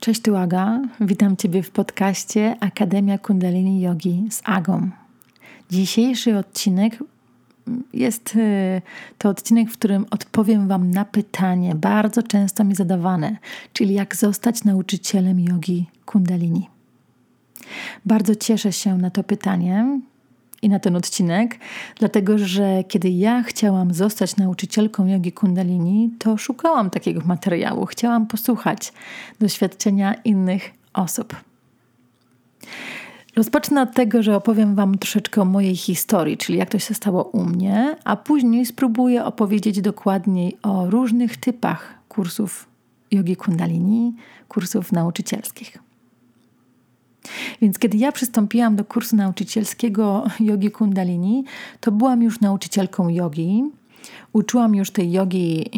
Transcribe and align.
Cześć, 0.00 0.22
tu 0.22 0.36
Aga. 0.36 0.80
Witam 1.00 1.36
Ciebie 1.36 1.62
w 1.62 1.70
podcaście 1.70 2.56
Akademia 2.60 3.18
Kundalini 3.18 3.80
Yogi 3.80 4.24
z 4.30 4.42
Agą. 4.44 4.90
Dzisiejszy 5.70 6.38
odcinek 6.38 6.98
jest 7.92 8.36
y, 8.36 8.82
to 9.18 9.28
odcinek, 9.28 9.70
w 9.70 9.72
którym 9.72 10.06
odpowiem 10.10 10.68
Wam 10.68 10.90
na 10.90 11.04
pytanie 11.04 11.74
bardzo 11.74 12.22
często 12.22 12.64
mi 12.64 12.74
zadawane, 12.74 13.36
czyli 13.72 13.94
jak 13.94 14.16
zostać 14.16 14.64
nauczycielem 14.64 15.40
jogi 15.40 15.86
Kundalini. 16.04 16.68
Bardzo 18.04 18.34
cieszę 18.34 18.72
się 18.72 18.98
na 18.98 19.10
to 19.10 19.24
pytanie 19.24 20.00
i 20.62 20.68
na 20.68 20.78
ten 20.78 20.96
odcinek, 20.96 21.58
dlatego 21.98 22.38
że 22.38 22.84
kiedy 22.88 23.10
ja 23.10 23.42
chciałam 23.42 23.94
zostać 23.94 24.36
nauczycielką 24.36 25.06
jogi 25.06 25.32
Kundalini, 25.32 26.10
to 26.18 26.36
szukałam 26.36 26.90
takiego 26.90 27.20
materiału, 27.24 27.86
chciałam 27.86 28.26
posłuchać 28.26 28.92
doświadczenia 29.40 30.14
innych 30.14 30.70
osób. 30.94 31.36
Rozpocznę 33.36 33.82
od 33.82 33.94
tego, 33.94 34.22
że 34.22 34.36
opowiem 34.36 34.74
Wam 34.74 34.98
troszeczkę 34.98 35.42
o 35.42 35.44
mojej 35.44 35.76
historii, 35.76 36.36
czyli 36.36 36.58
jak 36.58 36.70
to 36.70 36.78
się 36.78 36.94
stało 36.94 37.24
u 37.24 37.44
mnie, 37.44 37.96
a 38.04 38.16
później 38.16 38.66
spróbuję 38.66 39.24
opowiedzieć 39.24 39.80
dokładniej 39.80 40.56
o 40.62 40.90
różnych 40.90 41.36
typach 41.36 41.94
kursów 42.08 42.68
jogi 43.10 43.36
Kundalini, 43.36 44.14
kursów 44.48 44.92
nauczycielskich. 44.92 45.85
Więc 47.62 47.78
kiedy 47.78 47.98
ja 47.98 48.12
przystąpiłam 48.12 48.76
do 48.76 48.84
kursu 48.84 49.16
nauczycielskiego 49.16 50.24
jogi 50.40 50.70
Kundalini, 50.70 51.44
to 51.80 51.92
byłam 51.92 52.22
już 52.22 52.40
nauczycielką 52.40 53.08
jogi. 53.08 53.64
Uczyłam 54.32 54.74
już 54.74 54.90
tej 54.90 55.12
jogi 55.12 55.70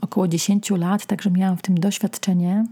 około 0.00 0.28
10 0.28 0.70
lat, 0.70 1.06
także 1.06 1.30
miałam 1.30 1.56
w 1.56 1.62
tym 1.62 1.78
doświadczenie. 1.80 2.64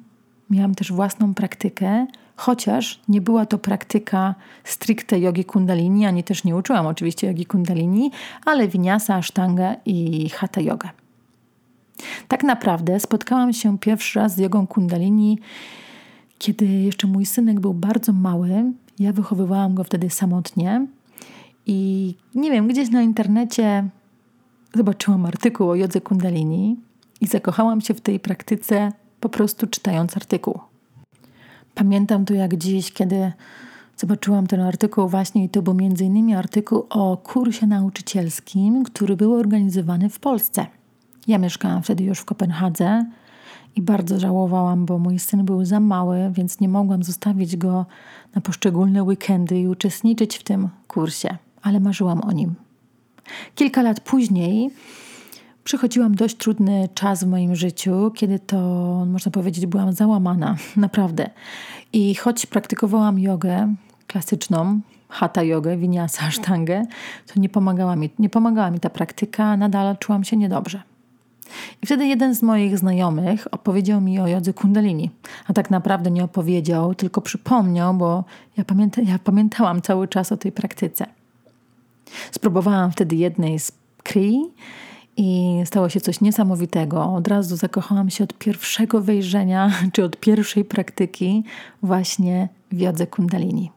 Miałam 0.50 0.74
też 0.74 0.92
własną 0.92 1.34
praktykę, 1.34 2.06
chociaż 2.36 3.00
nie 3.08 3.20
była 3.20 3.46
to 3.46 3.58
praktyka 3.58 4.34
stricte 4.64 5.20
jogi 5.20 5.44
kundalini, 5.44 6.06
ani 6.06 6.24
też 6.24 6.44
nie 6.44 6.56
uczyłam 6.56 6.86
oczywiście 6.86 7.27
jogi 7.27 7.46
kundalini, 7.46 8.10
ale 8.44 8.68
winiasa, 8.68 9.14
asztanga 9.14 9.77
i 9.86 10.28
hatha 10.28 10.60
yoga. 10.60 10.90
Tak 12.28 12.42
naprawdę 12.42 13.00
spotkałam 13.00 13.52
się 13.52 13.78
pierwszy 13.78 14.18
raz 14.18 14.34
z 14.34 14.38
jogą 14.38 14.66
kundalini 14.66 15.38
kiedy 16.44 16.66
jeszcze 16.66 17.06
mój 17.06 17.26
synek 17.26 17.60
był 17.60 17.74
bardzo 17.74 18.12
mały, 18.12 18.72
ja 18.98 19.12
wychowywałam 19.12 19.74
go 19.74 19.84
wtedy 19.84 20.10
samotnie 20.10 20.86
i 21.66 22.14
nie 22.34 22.50
wiem, 22.50 22.68
gdzieś 22.68 22.90
na 22.90 23.02
internecie 23.02 23.88
zobaczyłam 24.74 25.26
artykuł 25.26 25.70
o 25.70 25.74
jodze 25.74 26.00
kundalini 26.00 26.76
i 27.20 27.26
zakochałam 27.26 27.80
się 27.80 27.94
w 27.94 28.00
tej 28.00 28.20
praktyce 28.20 28.92
po 29.20 29.28
prostu 29.28 29.66
czytając 29.66 30.16
artykuł. 30.16 30.58
Pamiętam 31.74 32.24
to 32.24 32.34
jak 32.34 32.56
dziś, 32.56 32.92
kiedy 32.92 33.32
zobaczyłam 33.96 34.46
ten 34.46 34.60
artykuł 34.60 35.08
właśnie 35.08 35.44
i 35.44 35.48
to 35.48 35.62
był 35.62 35.74
między 35.74 36.04
innymi 36.04 36.34
artykuł 36.34 36.86
o 36.90 37.16
kursie 37.16 37.66
nauczycielskim, 37.66 38.84
który 38.84 39.16
był 39.16 39.34
organizowany 39.34 40.08
w 40.08 40.20
Polsce. 40.20 40.66
Ja 41.26 41.38
mieszkałam 41.38 41.82
wtedy 41.82 42.04
już 42.04 42.18
w 42.18 42.24
Kopenhadze 42.24 43.04
i 43.77 43.83
bardzo 43.83 44.20
żałowałam, 44.20 44.86
bo 44.86 44.98
mój 44.98 45.19
syn 45.19 45.44
był 45.44 45.64
za 45.64 45.80
mały, 45.80 46.30
więc 46.33 46.61
nie 46.61 46.69
mogłam 46.69 47.03
zostawić 47.03 47.56
go 47.56 47.86
na 48.34 48.41
poszczególne 48.41 49.03
weekendy 49.03 49.61
i 49.61 49.69
uczestniczyć 49.69 50.36
w 50.36 50.42
tym 50.42 50.69
kursie, 50.89 51.36
ale 51.62 51.80
marzyłam 51.80 52.20
o 52.20 52.33
nim. 52.33 52.55
Kilka 53.55 53.83
lat 53.83 54.00
później 54.00 54.70
przychodziłam 55.64 56.14
dość 56.14 56.36
trudny 56.36 56.89
czas 56.95 57.25
w 57.25 57.27
moim 57.27 57.56
życiu, 57.56 58.11
kiedy 58.14 58.39
to, 58.39 58.58
można 59.06 59.33
powiedzieć, 59.33 59.67
byłam 59.67 59.92
załamana, 59.92 60.57
naprawdę. 60.77 61.30
I 61.92 62.14
choć 62.14 62.46
praktykowałam 62.46 63.18
jogę 63.18 63.74
klasyczną, 64.07 64.80
hatha 65.08 65.42
jogę, 65.42 65.77
winiasa, 65.77 66.30
sztangę, 66.39 66.86
to 67.27 67.40
nie 67.40 67.48
pomagała 67.48 67.96
mi, 67.96 68.11
nie 68.18 68.30
pomagała 68.30 68.70
mi 68.70 68.80
ta 68.80 68.90
praktyka, 68.90 69.57
nadal 69.57 69.96
czułam 69.98 70.24
się 70.24 70.36
niedobrze. 70.36 70.83
I 71.82 71.86
wtedy 71.86 72.06
jeden 72.06 72.34
z 72.34 72.42
moich 72.42 72.78
znajomych 72.78 73.46
opowiedział 73.50 74.00
mi 74.00 74.20
o 74.20 74.28
jodze 74.28 74.52
kundalini. 74.52 75.10
A 75.46 75.52
tak 75.52 75.70
naprawdę 75.70 76.10
nie 76.10 76.24
opowiedział, 76.24 76.94
tylko 76.94 77.20
przypomniał, 77.20 77.94
bo 77.94 78.24
ja, 78.56 78.64
pamięta, 78.64 79.02
ja 79.02 79.18
pamiętałam 79.18 79.83
cały 79.83 80.08
czas 80.08 80.33
o 80.33 80.36
tej 80.36 80.52
praktyce. 80.52 81.06
Spróbowałam 82.30 82.92
wtedy 82.92 83.16
jednej 83.16 83.58
z 83.58 83.72
kri 84.02 84.40
i 85.16 85.60
stało 85.64 85.88
się 85.88 86.00
coś 86.00 86.20
niesamowitego. 86.20 87.04
Od 87.04 87.28
razu 87.28 87.56
zakochałam 87.56 88.10
się 88.10 88.24
od 88.24 88.34
pierwszego 88.34 89.00
wejrzenia, 89.00 89.70
czy 89.92 90.04
od 90.04 90.16
pierwszej 90.16 90.64
praktyki 90.64 91.44
właśnie 91.83 92.48
w 92.72 92.78
jodze 92.78 93.06
kundalini. 93.06 93.70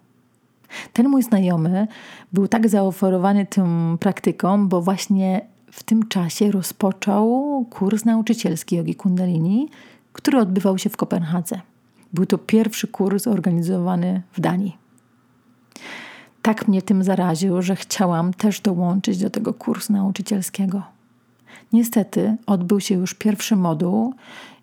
Ten 0.94 1.10
mój 1.10 1.24
znajomy 1.24 1.88
był 2.34 2.48
tak 2.48 2.70
zaoferowany 2.70 3.46
tym 3.46 3.98
praktykom, 4.00 4.68
bo 4.68 4.82
właśnie 4.82 5.42
w 5.78 5.84
tym 5.84 6.08
czasie 6.08 6.52
rozpoczął 6.52 7.66
kurs 7.70 8.06
nauczycielski 8.06 8.76
jogi 8.76 8.96
kundalini, 8.96 9.70
który 10.14 10.40
odbywał 10.40 10.78
się 10.78 10.90
w 10.90 10.98
Kopenhadze. 10.98 11.62
Był 12.14 12.26
to 12.26 12.38
pierwszy 12.38 12.88
kurs 12.88 13.28
organizowany 13.28 14.22
w 14.34 14.40
Danii. 14.40 14.78
Tak 16.42 16.68
mnie 16.68 16.82
tym 16.82 17.04
zaraził, 17.04 17.62
że 17.62 17.76
chciałam 17.76 18.34
też 18.34 18.62
dołączyć 18.62 19.18
do 19.18 19.30
tego 19.30 19.54
kursu 19.54 19.94
nauczycielskiego. 19.94 20.82
Niestety 21.74 22.38
odbył 22.46 22.80
się 22.80 22.96
już 22.96 23.14
pierwszy 23.14 23.56
moduł 23.56 24.14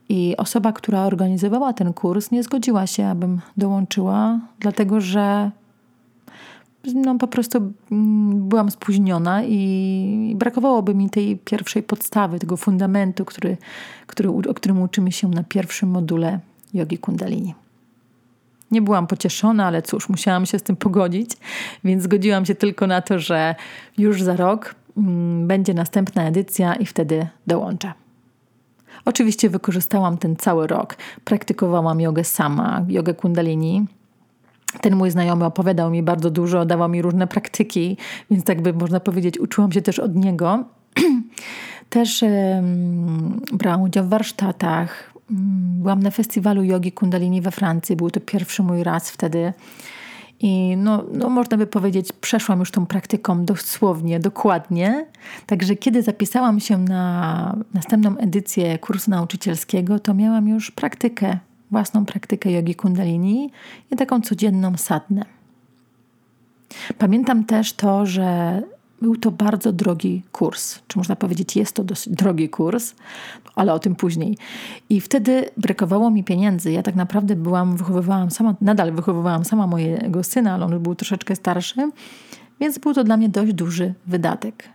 i 0.09 0.35
osoba, 0.37 0.73
która 0.73 1.03
organizowała 1.03 1.73
ten 1.73 1.93
kurs, 1.93 2.31
nie 2.31 2.43
zgodziła 2.43 2.87
się, 2.87 3.07
abym 3.07 3.41
dołączyła, 3.57 4.41
dlatego 4.61 5.01
że 5.01 5.51
no, 6.95 7.19
po 7.19 7.29
prostu 7.29 7.73
mm, 7.93 8.49
byłam 8.49 8.71
spóźniona 8.71 9.45
i 9.45 10.35
brakowałoby 10.39 10.95
mi 10.95 11.11
tej 11.11 11.37
pierwszej 11.37 11.83
podstawy, 11.83 12.39
tego 12.39 12.57
fundamentu, 12.57 13.25
który, 13.25 13.57
który, 14.07 14.29
o 14.29 14.55
którym 14.55 14.83
uczymy 14.83 15.13
się 15.13 15.29
na 15.29 15.45
pierwszym 15.45 15.89
module 15.89 16.41
jogi 16.75 16.99
kundalini. 16.99 17.55
Nie 18.71 18.83
byłam 18.83 19.07
pocieszona, 19.07 19.67
ale 19.67 19.83
cóż, 19.83 20.09
musiałam 20.09 20.47
się 20.47 20.59
z 20.59 20.63
tym 20.63 20.77
pogodzić, 20.77 21.31
więc 21.85 22.03
zgodziłam 22.03 22.47
się 22.47 22.55
tylko 22.55 22.87
na 22.87 23.03
to, 23.03 23.19
że 23.19 23.55
już 23.99 24.23
za 24.23 24.37
rok 24.37 24.75
mm, 24.97 25.47
będzie 25.49 25.75
następna 25.75 26.25
edycja 26.25 26.75
i 26.75 26.87
wtedy 26.87 27.27
dołączę. 27.47 27.93
Oczywiście 29.05 29.51
wykorzystałam 29.51 30.19
ten 30.19 30.37
cały 30.37 30.67
rok. 30.67 30.97
Praktykowałam 31.25 32.01
jogę 32.01 32.25
sama, 32.25 32.85
jogę 32.89 33.15
kundalini, 33.15 33.87
ten 34.81 34.97
mój 34.97 35.11
znajomy 35.11 35.45
opowiadał 35.45 35.91
mi 35.91 36.03
bardzo 36.03 36.31
dużo, 36.31 36.65
dawał 36.65 36.89
mi 36.89 37.03
różne 37.03 37.27
praktyki, 37.27 37.97
więc 38.31 38.45
tak 38.45 38.63
by 38.63 38.73
można 38.73 39.01
powiedzieć, 39.01 39.39
uczyłam 39.39 39.73
się 39.73 39.83
też 39.83 39.99
od 39.99 40.17
niego. 40.17 40.65
też 41.89 42.23
um, 42.23 43.41
brałam 43.53 43.83
udział 43.83 44.05
w 44.05 44.09
warsztatach. 44.09 45.15
Mm, 45.31 45.83
byłam 45.83 46.03
na 46.03 46.11
festiwalu 46.11 46.65
jogi 46.65 46.93
Kundalini 46.93 47.41
we 47.41 47.51
Francji. 47.51 47.97
Był 47.97 48.11
to 48.11 48.21
pierwszy 48.21 48.63
mój 48.63 48.83
raz 48.83 49.11
wtedy. 49.11 49.53
I 50.41 50.77
no, 50.77 51.05
no, 51.13 51.29
można 51.29 51.57
by 51.57 51.67
powiedzieć, 51.67 52.13
przeszłam 52.13 52.59
już 52.59 52.71
tą 52.71 52.87
praktyką 52.87 53.45
dosłownie, 53.45 54.21
dokładnie. 54.21 55.07
Także 55.47 55.77
kiedy 55.77 56.03
zapisałam 56.03 56.61
się 56.61 56.79
na 56.79 57.57
następną 57.75 58.17
edycję 58.17 58.79
kursu 58.79 59.11
nauczycielskiego, 59.11 59.99
to 59.99 60.15
miałam 60.15 60.49
już 60.49 60.71
praktykę 60.71 61.39
własną 61.75 62.05
praktykę 62.05 62.51
jogi 62.53 62.75
kundalini 62.75 63.51
i 63.91 63.97
taką 63.97 64.21
codzienną 64.21 64.77
sadnę. 64.77 65.25
Pamiętam 66.99 67.45
też 67.45 67.73
to, 67.73 68.07
że 68.07 68.63
był 69.03 69.17
to 69.17 69.31
bardzo 69.31 69.73
drogi 69.73 70.23
kurs, 70.33 70.79
czy 70.89 70.99
można 70.99 71.17
powiedzieć, 71.17 71.57
jest 71.57 71.73
to 71.77 71.85
dosyć 71.85 72.13
drogi 72.13 72.49
kurs, 72.49 72.95
ale 73.55 73.73
o 73.73 73.79
tym 73.79 73.95
później. 73.95 74.39
I 74.89 75.01
wtedy 75.01 75.51
brakowało 75.57 76.11
mi 76.11 76.25
pieniędzy. 76.25 76.73
Ja 76.73 76.83
tak 76.83 76.95
naprawdę 76.95 77.37
byłam, 77.37 77.77
wychowywałam 77.77 78.31
sama, 78.31 78.55
nadal 78.61 78.93
wychowywałam 78.93 79.45
sama 79.45 79.67
mojego 79.67 80.23
syna, 80.23 80.55
ale 80.55 80.65
on 80.65 80.83
był 80.83 80.95
troszeczkę 80.95 81.37
starszy, 81.37 81.91
więc 82.61 82.79
był 82.79 82.95
to 82.95 83.05
dla 83.05 83.17
mnie 83.17 83.29
dość 83.29 83.53
duży 83.53 83.95
wydatek. 84.07 84.69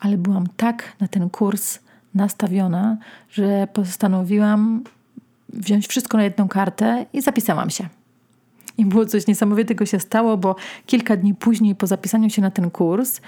Ale 0.00 0.16
byłam 0.18 0.46
tak 0.56 0.92
na 1.00 1.08
ten 1.08 1.30
kurs 1.30 1.78
nastawiona, 2.14 2.96
że 3.30 3.68
postanowiłam 3.72 4.84
wziąć 5.54 5.86
wszystko 5.86 6.16
na 6.16 6.24
jedną 6.24 6.48
kartę 6.48 7.06
i 7.12 7.22
zapisałam 7.22 7.70
się. 7.70 7.88
I 8.78 8.84
było 8.84 9.06
coś 9.06 9.26
niesamowitego 9.26 9.86
się 9.86 10.00
stało, 10.00 10.36
bo 10.36 10.56
kilka 10.86 11.16
dni 11.16 11.34
później 11.34 11.74
po 11.74 11.86
zapisaniu 11.86 12.30
się 12.30 12.42
na 12.42 12.50
ten 12.50 12.70
kurs 12.70 13.20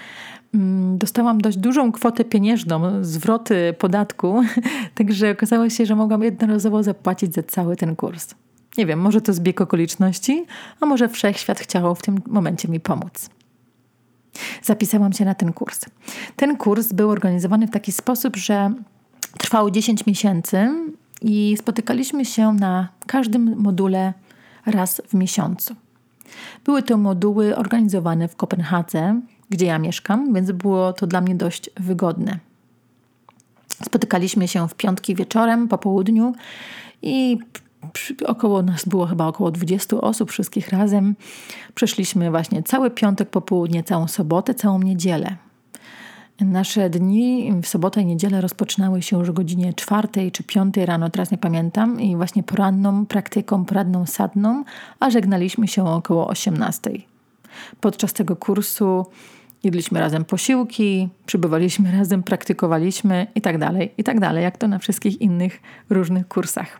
mm, 0.53 0.97
dostałam 0.97 1.41
dość 1.41 1.57
dużą 1.57 1.91
kwotę 1.91 2.25
pieniężną, 2.25 3.03
zwroty 3.03 3.75
podatku, 3.79 4.43
także 4.95 5.31
okazało 5.31 5.69
się, 5.69 5.85
że 5.85 5.95
mogłam 5.95 6.23
jednorazowo 6.23 6.83
zapłacić 6.83 7.33
za 7.33 7.43
cały 7.43 7.75
ten 7.75 7.95
kurs. 7.95 8.35
Nie 8.77 8.85
wiem, 8.85 8.99
może 8.99 9.21
to 9.21 9.33
zbieg 9.33 9.61
okoliczności, 9.61 10.45
a 10.81 10.85
może 10.85 11.09
wszechświat 11.09 11.59
chciał 11.59 11.95
w 11.95 12.01
tym 12.01 12.21
momencie 12.27 12.67
mi 12.67 12.79
pomóc. 12.79 13.29
zapisałam 14.63 15.13
się 15.13 15.25
na 15.25 15.35
ten 15.35 15.53
kurs. 15.53 15.85
Ten 16.35 16.57
kurs 16.57 16.93
był 16.93 17.09
organizowany 17.09 17.67
w 17.67 17.71
taki 17.71 17.91
sposób, 17.91 18.35
że 18.35 18.73
trwał 19.37 19.71
10 19.71 20.05
miesięcy 20.05 20.69
i 21.21 21.55
spotykaliśmy 21.57 22.25
się 22.25 22.53
na 22.53 22.87
każdym 23.07 23.57
module 23.57 24.13
raz 24.65 25.01
w 25.07 25.13
miesiącu. 25.13 25.75
Były 26.65 26.83
to 26.83 26.97
moduły 26.97 27.55
organizowane 27.55 28.27
w 28.27 28.35
Kopenhadze, 28.35 29.21
gdzie 29.49 29.65
ja 29.65 29.79
mieszkam, 29.79 30.33
więc 30.33 30.51
było 30.51 30.93
to 30.93 31.07
dla 31.07 31.21
mnie 31.21 31.35
dość 31.35 31.69
wygodne. 31.77 32.39
Spotykaliśmy 33.83 34.47
się 34.47 34.67
w 34.67 34.75
piątki 34.75 35.15
wieczorem, 35.15 35.67
po 35.67 35.77
południu 35.77 36.33
i 37.01 37.37
około 38.25 38.61
nas 38.61 38.85
było 38.85 39.05
chyba 39.05 39.27
około 39.27 39.51
20 39.51 40.01
osób, 40.01 40.31
wszystkich 40.31 40.69
razem. 40.69 41.15
Przeszliśmy 41.75 42.31
właśnie 42.31 42.63
cały 42.63 42.91
piątek, 42.91 43.29
popołudnie, 43.29 43.83
całą 43.83 44.07
sobotę, 44.07 44.53
całą 44.53 44.79
niedzielę. 44.79 45.35
Nasze 46.39 46.89
dni 46.89 47.53
w 47.63 47.67
sobotę 47.67 48.01
i 48.01 48.05
niedzielę 48.05 48.41
rozpoczynały 48.41 49.01
się 49.01 49.19
już 49.19 49.29
o 49.29 49.33
godzinie 49.33 49.73
czwartej 49.73 50.31
czy 50.31 50.43
piątej 50.43 50.85
rano, 50.85 51.09
teraz 51.09 51.31
nie 51.31 51.37
pamiętam, 51.37 52.01
i 52.01 52.15
właśnie 52.15 52.43
poranną 52.43 53.05
praktyką, 53.05 53.65
poradną 53.65 54.05
sadną, 54.05 54.63
a 54.99 55.09
żegnaliśmy 55.09 55.67
się 55.67 55.87
około 55.87 56.27
18. 56.27 56.91
Podczas 57.81 58.13
tego 58.13 58.35
kursu 58.35 59.05
jedliśmy 59.63 59.99
razem 59.99 60.25
posiłki, 60.25 61.09
przybywaliśmy 61.25 61.91
razem, 61.91 62.23
praktykowaliśmy 62.23 63.27
i 63.35 63.41
tak 63.41 63.57
dalej, 63.57 63.91
i 63.97 64.03
tak 64.03 64.19
dalej, 64.19 64.43
jak 64.43 64.57
to 64.57 64.67
na 64.67 64.79
wszystkich 64.79 65.21
innych 65.21 65.61
różnych 65.89 66.27
kursach. 66.27 66.79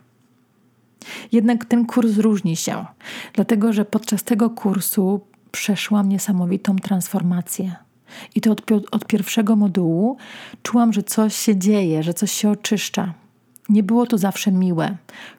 Jednak 1.32 1.66
ten 1.66 1.86
kurs 1.86 2.18
różni 2.18 2.56
się, 2.56 2.86
dlatego 3.34 3.74
że 3.74 3.86
podczas 3.86 4.24
tego 4.24 4.50
kursu 4.50 5.22
przeszłam 5.52 6.10
niesamowitą 6.10 6.76
transformację. 6.76 7.87
I 8.36 8.42
to 8.42 8.52
od, 8.52 8.62
od 8.92 9.06
pierwszego 9.06 9.56
modułu 9.56 10.18
czułam, 10.64 10.94
że 10.94 11.04
coś 11.04 11.36
się 11.36 11.56
dzieje, 11.56 12.04
że 12.04 12.14
coś 12.14 12.32
się 12.32 12.50
oczyszcza. 12.50 13.14
Nie 13.70 13.84
było 13.84 14.06
to 14.06 14.18
zawsze 14.18 14.52
miłe, 14.52 14.98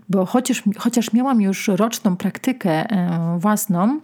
bo 0.08 0.26
chociaż, 0.26 0.62
chociaż 0.78 1.12
miałam 1.12 1.40
już 1.40 1.68
roczną 1.68 2.16
praktykę 2.16 2.70
e, 2.90 3.38
własną, 3.38 4.00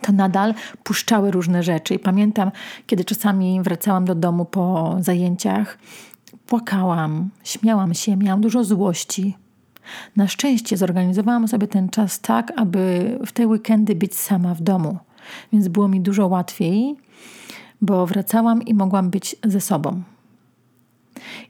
to 0.00 0.12
nadal 0.12 0.54
puszczały 0.82 1.30
różne 1.30 1.62
rzeczy. 1.62 1.94
I 1.94 1.98
pamiętam, 1.98 2.50
kiedy 2.86 3.04
czasami 3.04 3.62
wracałam 3.62 4.04
do 4.04 4.14
domu 4.14 4.44
po 4.44 4.96
zajęciach, 5.00 5.78
płakałam, 6.46 7.30
śmiałam 7.44 7.94
się, 7.94 8.16
miałam 8.16 8.40
dużo 8.40 8.64
złości. 8.64 9.36
Na 10.16 10.28
szczęście 10.28 10.76
zorganizowałam 10.76 11.48
sobie 11.48 11.68
ten 11.68 11.88
czas 11.88 12.20
tak, 12.20 12.52
aby 12.56 13.10
w 13.26 13.32
te 13.32 13.46
weekendy 13.46 13.94
być 13.94 14.16
sama 14.16 14.54
w 14.54 14.60
domu, 14.60 14.98
więc 15.52 15.68
było 15.68 15.88
mi 15.88 16.00
dużo 16.00 16.26
łatwiej 16.26 16.96
bo 17.80 18.06
wracałam 18.06 18.62
i 18.62 18.74
mogłam 18.74 19.10
być 19.10 19.36
ze 19.44 19.60
sobą. 19.60 20.02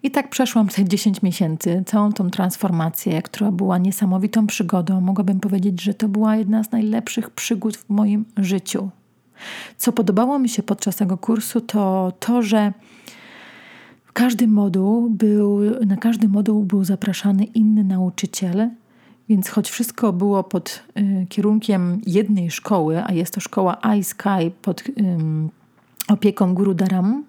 I 0.03 0.11
tak 0.11 0.31
przeszłam 0.31 0.69
te 0.69 0.85
10 0.85 1.23
miesięcy, 1.23 1.83
całą 1.87 2.13
tą 2.13 2.31
transformację, 2.31 3.23
która 3.23 3.53
była 3.53 3.79
niesamowitą 3.79 4.47
przygodą. 4.47 5.01
Mogłabym 5.01 5.41
powiedzieć, 5.41 5.83
że 5.83 5.95
to 5.95 6.09
była 6.09 6.37
jedna 6.37 6.65
z 6.65 6.73
najlepszych 6.73 7.31
przygód 7.31 7.77
w 7.77 7.91
moim 7.91 8.25
życiu. 8.37 8.91
Co 9.77 9.93
podobało 9.93 10.39
mi 10.39 10.49
się 10.49 10.63
podczas 10.63 10.97
tego 10.97 11.17
kursu, 11.17 11.61
to 11.61 12.13
to, 12.21 12.43
że 12.43 12.73
każdy 14.13 14.49
moduł 14.49 15.11
był, 15.11 15.61
na 15.87 15.97
każdy 15.97 16.29
moduł 16.29 16.65
był 16.65 16.85
zapraszany 16.85 17.45
inny 17.45 17.85
nauczyciel, 17.85 18.71
więc 19.29 19.49
choć 19.49 19.71
wszystko 19.71 20.13
było 20.13 20.45
pod 20.45 20.83
y, 20.99 21.27
kierunkiem 21.29 22.01
jednej 22.07 22.51
szkoły, 22.51 23.05
a 23.05 23.13
jest 23.13 23.35
to 23.35 23.41
szkoła 23.41 23.79
iSky 23.99 24.51
pod 24.63 24.81
y, 24.81 24.93
opieką 26.09 26.55
Guru 26.55 26.75
Dharam, 26.75 27.25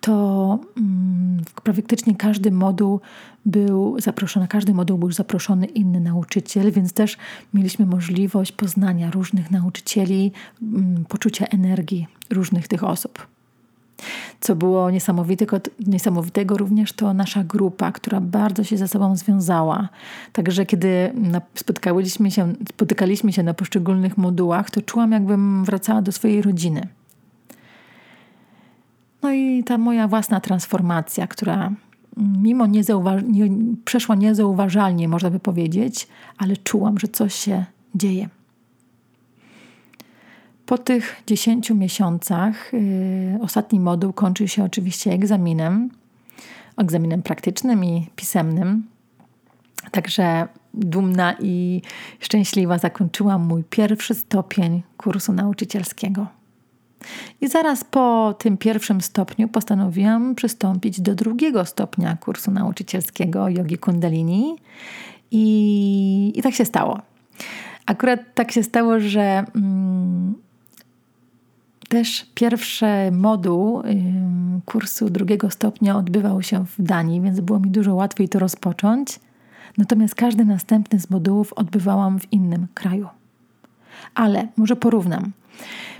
to 0.00 0.58
mm, 0.76 1.40
praktycznie 1.62 2.16
każdy 2.16 2.50
moduł 2.50 3.00
był 3.46 4.00
zaproszony, 4.00 4.48
każdy 4.48 4.74
moduł 4.74 4.98
był 4.98 5.12
zaproszony 5.12 5.66
inny 5.66 6.00
nauczyciel, 6.00 6.72
więc 6.72 6.92
też 6.92 7.16
mieliśmy 7.54 7.86
możliwość 7.86 8.52
poznania 8.52 9.10
różnych 9.10 9.50
nauczycieli, 9.50 10.32
mm, 10.62 11.04
poczucia 11.08 11.46
energii 11.46 12.06
różnych 12.30 12.68
tych 12.68 12.84
osób. 12.84 13.26
Co 14.40 14.56
było 14.56 14.90
niesamowitego, 14.90 15.60
niesamowitego 15.86 16.56
również 16.56 16.92
to 16.92 17.14
nasza 17.14 17.44
grupa, 17.44 17.92
która 17.92 18.20
bardzo 18.20 18.64
się 18.64 18.76
ze 18.76 18.88
sobą 18.88 19.16
związała. 19.16 19.88
Także 20.32 20.66
kiedy 20.66 21.12
spotykaliśmy 21.54 22.30
się, 22.30 22.52
spotykaliśmy 22.68 23.32
się 23.32 23.42
na 23.42 23.54
poszczególnych 23.54 24.18
modułach, 24.18 24.70
to 24.70 24.82
czułam, 24.82 25.12
jakbym 25.12 25.64
wracała 25.64 26.02
do 26.02 26.12
swojej 26.12 26.42
rodziny. 26.42 26.88
No 29.22 29.32
i 29.32 29.64
ta 29.64 29.78
moja 29.78 30.08
własna 30.08 30.40
transformacja, 30.40 31.26
która 31.26 31.72
mimo 32.16 32.66
nie, 32.66 32.82
przeszła 33.84 34.14
niezauważalnie, 34.14 35.08
można 35.08 35.30
by 35.30 35.40
powiedzieć, 35.40 36.08
ale 36.38 36.56
czułam, 36.56 36.98
że 36.98 37.08
coś 37.08 37.34
się 37.34 37.64
dzieje. 37.94 38.28
Po 40.66 40.78
tych 40.78 41.22
10 41.26 41.70
miesiącach 41.70 42.72
yy, 42.72 43.42
ostatni 43.42 43.80
moduł 43.80 44.12
kończy 44.12 44.48
się 44.48 44.64
oczywiście 44.64 45.12
egzaminem, 45.12 45.90
egzaminem 46.76 47.22
praktycznym 47.22 47.84
i 47.84 48.06
pisemnym. 48.16 48.86
Także 49.90 50.48
dumna 50.74 51.34
i 51.40 51.82
szczęśliwa 52.20 52.78
zakończyłam 52.78 53.46
mój 53.46 53.64
pierwszy 53.64 54.14
stopień 54.14 54.82
kursu 54.96 55.32
nauczycielskiego. 55.32 56.37
I 57.40 57.48
zaraz 57.48 57.84
po 57.84 58.34
tym 58.38 58.56
pierwszym 58.56 59.00
stopniu 59.00 59.48
postanowiłam 59.48 60.34
przystąpić 60.34 61.00
do 61.00 61.14
drugiego 61.14 61.64
stopnia 61.64 62.16
kursu 62.16 62.50
nauczycielskiego 62.50 63.48
jogi 63.48 63.78
kundalini. 63.78 64.56
I, 65.30 66.32
i 66.36 66.42
tak 66.42 66.54
się 66.54 66.64
stało. 66.64 67.00
Akurat 67.86 68.20
tak 68.34 68.52
się 68.52 68.62
stało, 68.62 69.00
że 69.00 69.44
mm, 69.56 70.34
też 71.88 72.26
pierwszy 72.34 72.86
moduł 73.12 73.82
kursu 74.64 75.10
drugiego 75.10 75.50
stopnia 75.50 75.96
odbywał 75.96 76.42
się 76.42 76.66
w 76.66 76.82
Danii, 76.82 77.20
więc 77.20 77.40
było 77.40 77.60
mi 77.60 77.70
dużo 77.70 77.94
łatwiej 77.94 78.28
to 78.28 78.38
rozpocząć. 78.38 79.20
Natomiast 79.78 80.14
każdy 80.14 80.44
następny 80.44 81.00
z 81.00 81.10
modułów 81.10 81.52
odbywałam 81.52 82.20
w 82.20 82.32
innym 82.32 82.66
kraju. 82.74 83.08
Ale 84.14 84.48
może 84.56 84.76
porównam. 84.76 85.32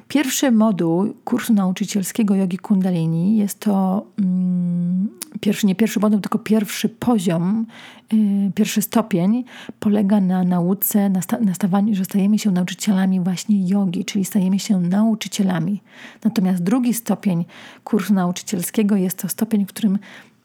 Pierwszy 0.08 0.52
moduł 0.52 1.14
kursu 1.24 1.54
nauczycielskiego 1.54 2.34
jogi 2.34 2.58
kundalini 2.58 3.36
jest 3.36 3.60
to 3.60 4.06
mm, 4.18 5.08
pierwszy, 5.40 5.66
nie 5.66 5.74
pierwszy 5.74 6.00
moduł, 6.00 6.20
tylko 6.20 6.38
pierwszy 6.38 6.88
poziom, 6.88 7.66
yy, 8.12 8.52
pierwszy 8.54 8.82
stopień 8.82 9.44
polega 9.80 10.20
na 10.20 10.44
nauce, 10.44 11.10
na, 11.10 11.22
sta, 11.22 11.38
na 11.40 11.54
stawaniu, 11.54 11.94
że 11.94 12.04
stajemy 12.04 12.38
się 12.38 12.50
nauczycielami 12.50 13.20
właśnie 13.20 13.68
jogi, 13.68 14.04
czyli 14.04 14.24
stajemy 14.24 14.58
się 14.58 14.80
nauczycielami. 14.80 15.82
Natomiast 16.24 16.62
drugi 16.62 16.94
stopień 16.94 17.44
kursu 17.84 18.14
nauczycielskiego 18.14 18.96
jest 18.96 19.18
to 19.18 19.28
stopień, 19.28 19.66
w 19.66 19.68
którym 19.68 19.98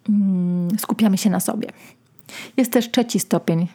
yy, 0.10 0.80
skupiamy 0.80 1.18
się 1.18 1.30
na 1.30 1.40
sobie. 1.40 1.68
Jest 2.58 2.72
też 2.72 2.92
trzeci 2.92 3.20
stopień 3.20 3.68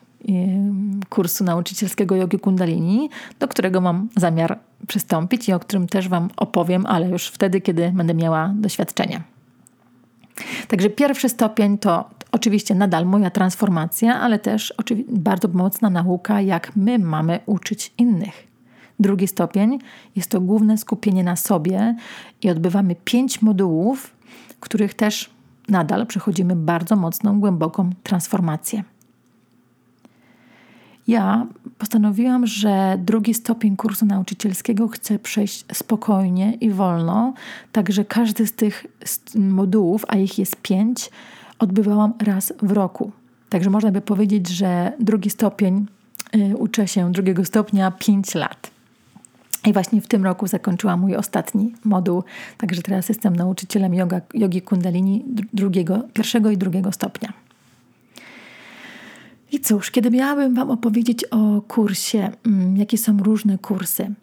kursu 1.09 1.45
nauczycielskiego 1.45 2.17
jogi 2.17 2.39
kundalini, 2.39 3.11
do 3.39 3.49
którego 3.49 3.81
mam 3.81 4.09
zamiar 4.17 4.59
przystąpić 4.87 5.49
i 5.49 5.53
o 5.53 5.61
którym 5.61 5.87
też 5.87 6.09
Wam 6.09 6.29
opowiem, 6.37 6.87
ale 6.87 7.09
już 7.09 7.29
wtedy, 7.29 7.61
kiedy 7.61 7.93
będę 7.95 8.15
miała 8.15 8.53
doświadczenie. 8.55 9.23
Także 10.69 10.91
pierwszy 10.91 11.29
stopień 11.29 11.79
to 11.79 12.11
oczywiście 12.33 12.75
nadal 12.75 13.07
moja 13.07 13.31
transformacja, 13.31 14.21
ale 14.21 14.39
też 14.39 14.75
bardzo 15.09 15.49
mocna 15.49 15.91
nauka, 15.91 16.41
jak 16.41 16.77
my 16.77 16.99
mamy 16.99 17.41
uczyć 17.47 17.93
innych. 17.99 18.49
Drugi 19.01 19.29
stopień 19.29 19.79
jest 20.17 20.31
to 20.31 20.41
główne 20.41 20.79
skupienie 20.79 21.25
na 21.25 21.37
sobie 21.37 21.97
i 22.43 22.51
odbywamy 22.51 22.97
pięć 23.05 23.43
modułów, 23.43 24.17
których 24.61 24.95
też 24.95 25.31
nadal 25.69 26.07
przechodzimy 26.07 26.57
bardzo 26.57 26.97
mocną, 26.97 27.41
głęboką 27.41 27.91
transformację. 28.03 28.85
Ja 31.09 31.47
postanowiłam, 31.79 32.47
że 32.47 32.99
drugi 33.05 33.35
stopień 33.35 33.77
kursu 33.77 34.07
nauczycielskiego 34.07 34.89
chcę 34.89 35.19
przejść 35.19 35.65
spokojnie 35.73 36.55
i 36.61 36.71
wolno, 36.71 37.35
także 37.73 38.05
każdy 38.05 38.47
z 38.47 38.53
tych 38.53 38.87
modułów, 39.35 40.05
a 40.09 40.17
ich 40.17 40.39
jest 40.39 40.57
pięć, 40.57 41.11
odbywałam 41.59 42.13
raz 42.25 42.53
w 42.63 42.73
roku. 42.73 43.13
Także 43.49 43.71
można 43.71 43.91
by 43.91 44.01
powiedzieć, 44.01 44.49
że 44.49 44.93
drugi 45.01 45.31
stopień 45.31 45.87
y, 46.37 46.57
uczę 46.57 46.89
się 46.89 47.13
drugiego 47.13 47.45
stopnia 47.45 47.91
5 47.91 48.35
lat. 48.35 48.71
I 49.67 49.73
właśnie 49.73 50.01
w 50.01 50.09
tym 50.09 50.25
roku 50.25 50.47
zakończyłam 50.47 51.01
mój 51.01 51.17
ostatni 51.17 51.75
moduł, 51.85 52.25
także 52.59 52.83
teraz 52.83 53.09
jestem 53.09 53.37
nauczycielem 53.37 53.95
yoga, 53.95 54.21
jogi 54.35 54.63
kundalini 54.63 55.25
drugiego, 55.53 56.03
pierwszego 56.13 56.51
i 56.51 56.57
drugiego 56.57 56.93
stopnia. 56.93 57.33
I 59.53 59.61
cóż, 59.61 59.91
kiedy 59.91 60.11
miałabym 60.11 60.55
Wam 60.55 60.71
opowiedzieć 60.71 61.25
o 61.25 61.63
kursie, 61.69 62.31
mm, 62.47 62.77
jakie 62.77 62.99
są 62.99 63.19
różne 63.19 63.59
kursy, 63.59 64.15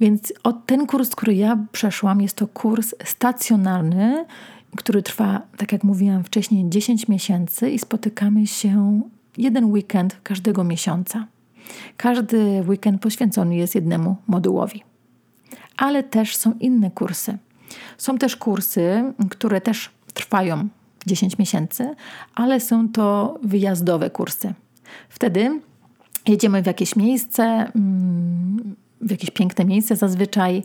więc 0.00 0.32
ten 0.66 0.86
kurs, 0.86 1.10
który 1.10 1.34
ja 1.34 1.58
przeszłam, 1.72 2.20
jest 2.20 2.36
to 2.36 2.46
kurs 2.46 2.94
stacjonarny, 3.04 4.24
który 4.76 5.02
trwa, 5.02 5.42
tak 5.56 5.72
jak 5.72 5.84
mówiłam 5.84 6.24
wcześniej, 6.24 6.64
10 6.68 7.08
miesięcy 7.08 7.70
i 7.70 7.78
spotykamy 7.78 8.46
się 8.46 9.00
jeden 9.36 9.64
weekend 9.64 10.16
każdego 10.22 10.64
miesiąca. 10.64 11.26
Każdy 11.96 12.64
weekend 12.68 13.02
poświęcony 13.02 13.56
jest 13.56 13.74
jednemu 13.74 14.16
modułowi. 14.26 14.82
Ale 15.76 16.02
też 16.02 16.36
są 16.36 16.52
inne 16.60 16.90
kursy. 16.90 17.38
Są 17.98 18.18
też 18.18 18.36
kursy, 18.36 19.12
które 19.30 19.60
też 19.60 19.90
trwają 20.14 20.68
10 21.06 21.38
miesięcy, 21.38 21.94
ale 22.34 22.60
są 22.60 22.88
to 22.88 23.38
wyjazdowe 23.42 24.10
kursy. 24.10 24.54
Wtedy 25.08 25.60
jedziemy 26.28 26.62
w 26.62 26.66
jakieś 26.66 26.96
miejsce, 26.96 27.42
mm, 27.76 28.76
w 29.00 29.10
jakieś 29.10 29.30
piękne 29.30 29.64
miejsce 29.64 29.96
zazwyczaj. 29.96 30.62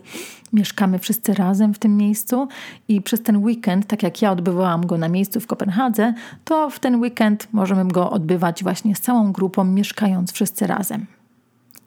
Mieszkamy 0.52 0.98
wszyscy 0.98 1.34
razem 1.34 1.74
w 1.74 1.78
tym 1.78 1.96
miejscu 1.96 2.48
i 2.88 3.00
przez 3.00 3.22
ten 3.22 3.36
weekend, 3.36 3.86
tak 3.86 4.02
jak 4.02 4.22
ja 4.22 4.32
odbywałam 4.32 4.86
go 4.86 4.98
na 4.98 5.08
miejscu 5.08 5.40
w 5.40 5.46
Kopenhadze, 5.46 6.14
to 6.44 6.70
w 6.70 6.78
ten 6.78 7.00
weekend 7.00 7.48
możemy 7.52 7.84
go 7.84 8.10
odbywać 8.10 8.62
właśnie 8.62 8.94
z 8.94 9.00
całą 9.00 9.32
grupą, 9.32 9.64
mieszkając 9.64 10.32
wszyscy 10.32 10.66
razem. 10.66 11.06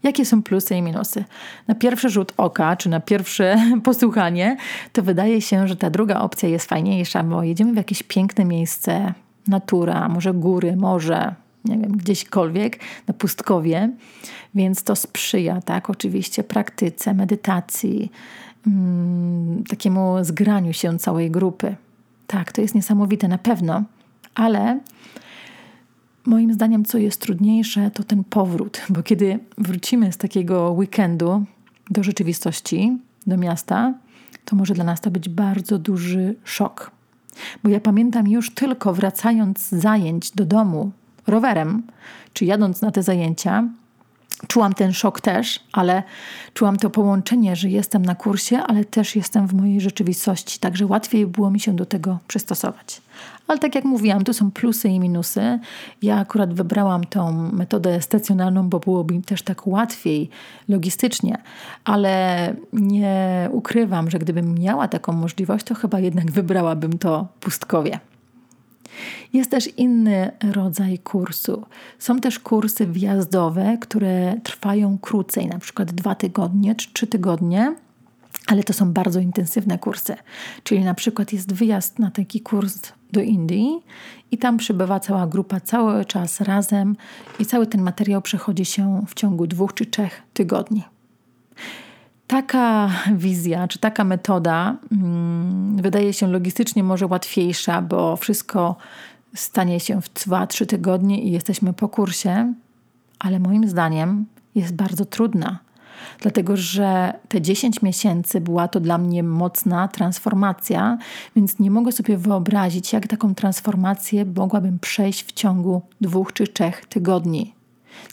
Jakie 0.03 0.25
są 0.25 0.43
plusy 0.43 0.75
i 0.75 0.81
minusy? 0.81 1.23
Na 1.67 1.75
pierwszy 1.75 2.09
rzut 2.09 2.33
oka, 2.37 2.75
czy 2.75 2.89
na 2.89 2.99
pierwsze 2.99 3.57
posłuchanie, 3.83 4.57
to 4.93 5.03
wydaje 5.03 5.41
się, 5.41 5.67
że 5.67 5.75
ta 5.75 5.89
druga 5.89 6.19
opcja 6.19 6.49
jest 6.49 6.69
fajniejsza, 6.69 7.23
bo 7.23 7.43
jedziemy 7.43 7.73
w 7.73 7.77
jakieś 7.77 8.03
piękne 8.03 8.45
miejsce, 8.45 9.13
natura, 9.47 10.09
może 10.09 10.33
góry, 10.33 10.75
morze, 10.75 11.35
nie 11.65 11.77
wiem, 11.77 11.97
gdzieśkolwiek, 11.97 12.79
na 13.07 13.13
pustkowie, 13.13 13.93
więc 14.55 14.83
to 14.83 14.95
sprzyja, 14.95 15.61
tak, 15.61 15.89
oczywiście 15.89 16.43
praktyce, 16.43 17.13
medytacji, 17.13 18.11
mm, 18.67 19.63
takiemu 19.63 20.15
zgraniu 20.21 20.73
się 20.73 20.99
całej 20.99 21.31
grupy. 21.31 21.75
Tak, 22.27 22.51
to 22.51 22.61
jest 22.61 22.75
niesamowite 22.75 23.27
na 23.27 23.37
pewno, 23.37 23.83
ale 24.35 24.79
moim 26.25 26.53
zdaniem, 26.53 26.85
co 26.85 26.97
jest 26.97 27.21
trudniejsze, 27.21 27.91
to 27.91 28.03
ten 28.03 28.23
powrót, 28.23 28.81
bo 28.89 29.03
kiedy 29.03 29.39
wrócimy 29.57 30.11
z 30.11 30.17
takiego 30.17 30.71
weekendu 30.71 31.45
do 31.89 32.03
rzeczywistości, 32.03 32.97
do 33.27 33.37
miasta, 33.37 33.93
to 34.45 34.55
może 34.55 34.73
dla 34.73 34.83
nas 34.83 35.01
to 35.01 35.11
być 35.11 35.29
bardzo 35.29 35.79
duży 35.79 36.35
szok. 36.43 36.91
Bo 37.63 37.69
ja 37.69 37.79
pamiętam 37.79 38.27
już 38.27 38.49
tylko 38.49 38.93
wracając 38.93 39.59
z 39.59 39.71
zajęć 39.71 40.31
do 40.31 40.45
domu 40.45 40.91
rowerem, 41.27 41.83
czy 42.33 42.45
jadąc 42.45 42.81
na 42.81 42.91
te 42.91 43.03
zajęcia, 43.03 43.63
czułam 44.47 44.73
ten 44.73 44.93
szok 44.93 45.21
też, 45.21 45.59
ale 45.71 46.03
czułam 46.53 46.77
to 46.77 46.89
połączenie, 46.89 47.55
że 47.55 47.69
jestem 47.69 48.05
na 48.05 48.15
kursie, 48.15 48.57
ale 48.57 48.85
też 48.85 49.15
jestem 49.15 49.47
w 49.47 49.53
mojej 49.53 49.81
rzeczywistości, 49.81 50.59
także 50.59 50.85
łatwiej 50.85 51.27
było 51.27 51.51
mi 51.51 51.59
się 51.59 51.73
do 51.73 51.85
tego 51.85 52.19
przystosować. 52.27 53.01
Ale 53.47 53.59
tak 53.59 53.75
jak 53.75 53.85
mówiłam, 53.85 54.23
tu 54.23 54.33
są 54.33 54.51
plusy 54.51 54.89
i 54.89 54.99
minusy. 54.99 55.59
Ja 56.01 56.19
akurat 56.19 56.53
wybrałam 56.53 57.03
tą 57.03 57.51
metodę 57.51 58.01
stacjonarną, 58.01 58.69
bo 58.69 58.79
byłoby 58.79 59.13
mi 59.13 59.23
też 59.23 59.41
tak 59.41 59.67
łatwiej 59.67 60.29
logistycznie, 60.67 61.37
ale 61.83 62.53
nie 62.73 63.49
ukrywam, 63.51 64.09
że 64.09 64.19
gdybym 64.19 64.55
miała 64.55 64.87
taką 64.87 65.13
możliwość, 65.13 65.65
to 65.65 65.75
chyba 65.75 65.99
jednak 65.99 66.31
wybrałabym 66.31 66.97
to 66.97 67.27
pustkowie. 67.39 67.99
Jest 69.33 69.51
też 69.51 69.67
inny 69.77 70.31
rodzaj 70.51 70.99
kursu. 70.99 71.65
Są 71.99 72.19
też 72.19 72.39
kursy 72.39 72.87
wjazdowe, 72.87 73.77
które 73.81 74.35
trwają 74.43 74.97
krócej, 74.97 75.47
na 75.47 75.59
przykład 75.59 75.91
dwa 75.91 76.15
tygodnie 76.15 76.75
czy 76.75 76.93
trzy 76.93 77.07
tygodnie, 77.07 77.75
ale 78.47 78.63
to 78.63 78.73
są 78.73 78.93
bardzo 78.93 79.19
intensywne 79.19 79.79
kursy. 79.79 80.15
Czyli 80.63 80.83
na 80.83 80.93
przykład 80.93 81.33
jest 81.33 81.53
wyjazd 81.53 81.99
na 81.99 82.11
taki 82.11 82.41
kurs 82.41 82.79
do 83.11 83.21
Indii 83.21 83.83
i 84.31 84.37
tam 84.37 84.57
przybywa 84.57 84.99
cała 84.99 85.27
grupa 85.27 85.59
cały 85.59 86.05
czas 86.05 86.41
razem 86.41 86.95
i 87.39 87.45
cały 87.45 87.67
ten 87.67 87.81
materiał 87.81 88.21
przechodzi 88.21 88.65
się 88.65 89.03
w 89.07 89.13
ciągu 89.13 89.47
dwóch 89.47 89.73
czy 89.73 89.85
trzech 89.85 90.21
tygodni. 90.33 90.83
Taka 92.27 92.89
wizja, 93.15 93.67
czy 93.67 93.79
taka 93.79 94.03
metoda 94.03 94.77
hmm, 94.89 95.77
wydaje 95.81 96.13
się 96.13 96.27
logistycznie 96.27 96.83
może 96.83 97.07
łatwiejsza, 97.07 97.81
bo 97.81 98.15
wszystko 98.15 98.75
stanie 99.35 99.79
się 99.79 100.01
w 100.01 100.13
2-3 100.13 100.65
tygodnie 100.65 101.21
i 101.21 101.31
jesteśmy 101.31 101.73
po 101.73 101.89
kursie, 101.89 102.53
ale 103.19 103.39
moim 103.39 103.69
zdaniem 103.69 104.25
jest 104.55 104.75
bardzo 104.75 105.05
trudna, 105.05 105.59
dlatego 106.19 106.57
że 106.57 107.13
te 107.27 107.41
10 107.41 107.81
miesięcy 107.81 108.41
była 108.41 108.67
to 108.67 108.79
dla 108.79 108.97
mnie 108.97 109.23
mocna 109.23 109.87
transformacja, 109.87 110.97
więc 111.35 111.59
nie 111.59 111.71
mogę 111.71 111.91
sobie 111.91 112.17
wyobrazić, 112.17 112.93
jak 112.93 113.07
taką 113.07 113.35
transformację 113.35 114.25
mogłabym 114.25 114.79
przejść 114.79 115.23
w 115.23 115.31
ciągu 115.31 115.81
dwóch 116.01 116.33
czy 116.33 116.47
trzech 116.47 116.85
tygodni. 116.85 117.54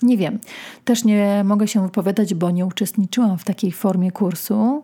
Nie 0.03 0.19
wiem, 0.19 0.39
też 0.85 1.05
nie 1.05 1.43
mogę 1.45 1.69
się 1.69 1.83
wypowiadać, 1.83 2.35
bo 2.35 2.51
nie 2.51 2.67
uczestniczyłam 2.67 3.39
w 3.39 3.45
takiej 3.45 3.73
formie 3.73 4.11
kursu, 4.11 4.83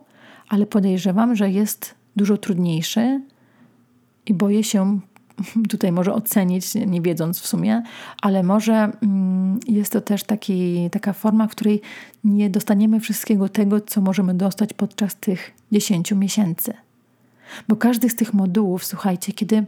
ale 0.49 0.65
podejrzewam, 0.65 1.35
że 1.35 1.49
jest 1.49 1.95
dużo 2.15 2.37
trudniejszy 2.37 3.21
i 4.25 4.33
boję 4.33 4.63
się 4.63 4.99
tutaj 5.69 5.91
może 5.91 6.13
ocenić, 6.13 6.75
nie 6.75 7.01
wiedząc 7.01 7.39
w 7.39 7.47
sumie, 7.47 7.83
ale 8.21 8.43
może 8.43 8.91
mm, 9.03 9.59
jest 9.67 9.91
to 9.91 10.01
też 10.01 10.23
taki, 10.23 10.89
taka 10.89 11.13
forma, 11.13 11.47
w 11.47 11.51
której 11.51 11.81
nie 12.23 12.49
dostaniemy 12.49 12.99
wszystkiego 12.99 13.49
tego, 13.49 13.81
co 13.81 14.01
możemy 14.01 14.33
dostać 14.33 14.73
podczas 14.73 15.15
tych 15.15 15.51
10 15.71 16.11
miesięcy. 16.11 16.73
Bo 17.67 17.75
każdy 17.75 18.09
z 18.09 18.15
tych 18.15 18.33
modułów, 18.33 18.85
słuchajcie, 18.85 19.33
kiedy 19.33 19.65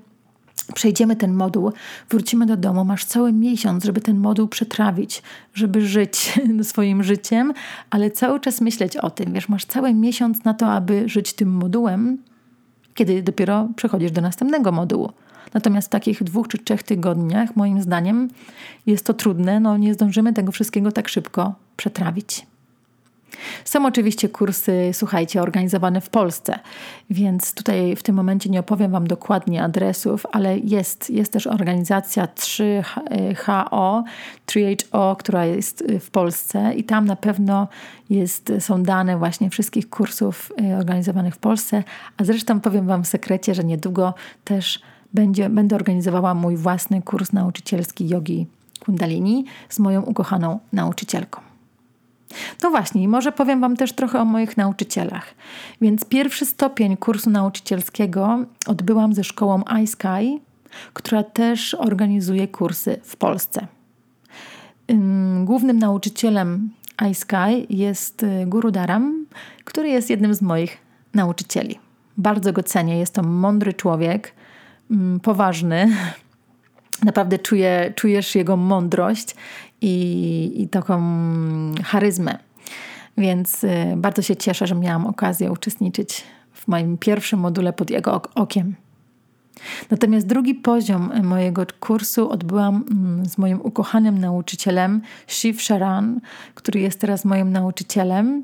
przejdziemy 0.73 1.15
ten 1.15 1.33
moduł, 1.33 1.71
wrócimy 2.09 2.45
do 2.45 2.57
domu, 2.57 2.85
masz 2.85 3.05
cały 3.05 3.33
miesiąc, 3.33 3.83
żeby 3.83 4.01
ten 4.01 4.17
moduł 4.17 4.47
przetrawić, 4.47 5.23
żeby 5.53 5.87
żyć 5.87 6.39
swoim 6.61 7.03
życiem, 7.03 7.53
ale 7.89 8.11
cały 8.11 8.39
czas 8.39 8.61
myśleć 8.61 8.97
o 8.97 9.09
tym. 9.09 9.33
Wiesz, 9.33 9.49
masz 9.49 9.65
cały 9.65 9.93
miesiąc 9.93 10.43
na 10.43 10.53
to, 10.53 10.67
aby 10.67 11.09
żyć 11.09 11.33
tym 11.33 11.49
modułem, 11.49 12.17
kiedy 12.93 13.23
dopiero 13.23 13.69
przechodzisz 13.75 14.11
do 14.11 14.21
następnego 14.21 14.71
modułu. 14.71 15.11
Natomiast 15.53 15.87
w 15.87 15.91
takich 15.91 16.23
dwóch 16.23 16.47
czy 16.47 16.57
trzech 16.57 16.83
tygodniach, 16.83 17.55
moim 17.55 17.81
zdaniem, 17.81 18.29
jest 18.85 19.05
to 19.05 19.13
trudne, 19.13 19.59
no 19.59 19.77
nie 19.77 19.93
zdążymy 19.93 20.33
tego 20.33 20.51
wszystkiego 20.51 20.91
tak 20.91 21.09
szybko 21.09 21.55
przetrawić. 21.77 22.50
Są 23.65 23.85
oczywiście 23.85 24.29
kursy, 24.29 24.89
słuchajcie, 24.93 25.41
organizowane 25.41 26.01
w 26.01 26.09
Polsce, 26.09 26.59
więc 27.09 27.53
tutaj 27.53 27.95
w 27.95 28.03
tym 28.03 28.15
momencie 28.15 28.49
nie 28.49 28.59
opowiem 28.59 28.91
Wam 28.91 29.07
dokładnie 29.07 29.63
adresów, 29.63 30.25
ale 30.31 30.57
jest, 30.57 31.09
jest 31.09 31.33
też 31.33 31.47
organizacja 31.47 32.25
3HO, 32.25 34.03
3HO, 34.47 35.15
która 35.17 35.45
jest 35.45 35.83
w 35.99 36.09
Polsce 36.09 36.73
i 36.75 36.83
tam 36.83 37.05
na 37.05 37.15
pewno 37.15 37.67
jest, 38.09 38.53
są 38.59 38.83
dane 38.83 39.17
właśnie 39.17 39.49
wszystkich 39.49 39.89
kursów 39.89 40.51
y, 40.71 40.77
organizowanych 40.77 41.35
w 41.35 41.37
Polsce, 41.37 41.83
a 42.17 42.23
zresztą 42.23 42.59
powiem 42.59 42.87
Wam 42.87 43.03
w 43.03 43.07
sekrecie, 43.07 43.55
że 43.55 43.63
niedługo 43.63 44.13
też 44.43 44.81
będzie, 45.13 45.49
będę 45.49 45.75
organizowała 45.75 46.33
mój 46.33 46.57
własny 46.57 47.01
kurs 47.01 47.33
nauczycielski 47.33 48.07
jogi 48.07 48.47
Kundalini 48.85 49.45
z 49.69 49.79
moją 49.79 50.01
ukochaną 50.01 50.59
nauczycielką. 50.73 51.50
No 52.63 52.69
właśnie, 52.69 53.07
może 53.07 53.31
powiem 53.31 53.61
Wam 53.61 53.77
też 53.77 53.93
trochę 53.93 54.21
o 54.21 54.25
moich 54.25 54.57
nauczycielach. 54.57 55.33
Więc 55.81 56.05
pierwszy 56.05 56.45
stopień 56.45 56.97
kursu 56.97 57.29
nauczycielskiego 57.29 58.39
odbyłam 58.67 59.13
ze 59.13 59.23
szkołą 59.23 59.63
iSky, 59.83 60.39
która 60.93 61.23
też 61.23 61.73
organizuje 61.73 62.47
kursy 62.47 62.99
w 63.03 63.15
Polsce. 63.15 63.67
Głównym 65.43 65.79
nauczycielem 65.79 66.69
iSky 67.11 67.65
jest 67.69 68.23
y, 68.23 68.45
Guru 68.47 68.71
Daram, 68.71 69.25
który 69.63 69.89
jest 69.89 70.09
jednym 70.09 70.33
z 70.33 70.41
moich 70.41 70.77
nauczycieli. 71.13 71.79
Bardzo 72.17 72.53
go 72.53 72.63
cenię, 72.63 72.99
jest 72.99 73.13
to 73.13 73.23
mądry 73.23 73.73
człowiek, 73.73 74.33
poważny. 75.23 75.89
Naprawdę 77.03 77.39
czuje, 77.39 77.93
czujesz 77.95 78.35
jego 78.35 78.57
mądrość 78.57 79.35
i, 79.81 80.53
i 80.55 80.69
taką 80.69 81.01
charyzmę. 81.83 82.37
Więc 83.17 83.63
y, 83.63 83.69
bardzo 83.97 84.21
się 84.21 84.35
cieszę, 84.35 84.67
że 84.67 84.75
miałam 84.75 85.07
okazję 85.07 85.51
uczestniczyć 85.51 86.23
w 86.53 86.67
moim 86.67 86.97
pierwszym 86.97 87.39
module 87.39 87.73
pod 87.73 87.89
jego 87.89 88.21
okiem. 88.35 88.75
Natomiast 89.89 90.27
drugi 90.27 90.55
poziom 90.55 91.11
mojego 91.23 91.65
kursu 91.79 92.29
odbyłam 92.29 92.85
mm, 92.91 93.25
z 93.25 93.37
moim 93.37 93.61
ukochanym 93.61 94.17
nauczycielem 94.17 95.01
Shiv 95.27 95.61
Sharan, 95.61 96.21
który 96.55 96.79
jest 96.79 96.99
teraz 96.99 97.25
moim 97.25 97.51
nauczycielem. 97.51 98.43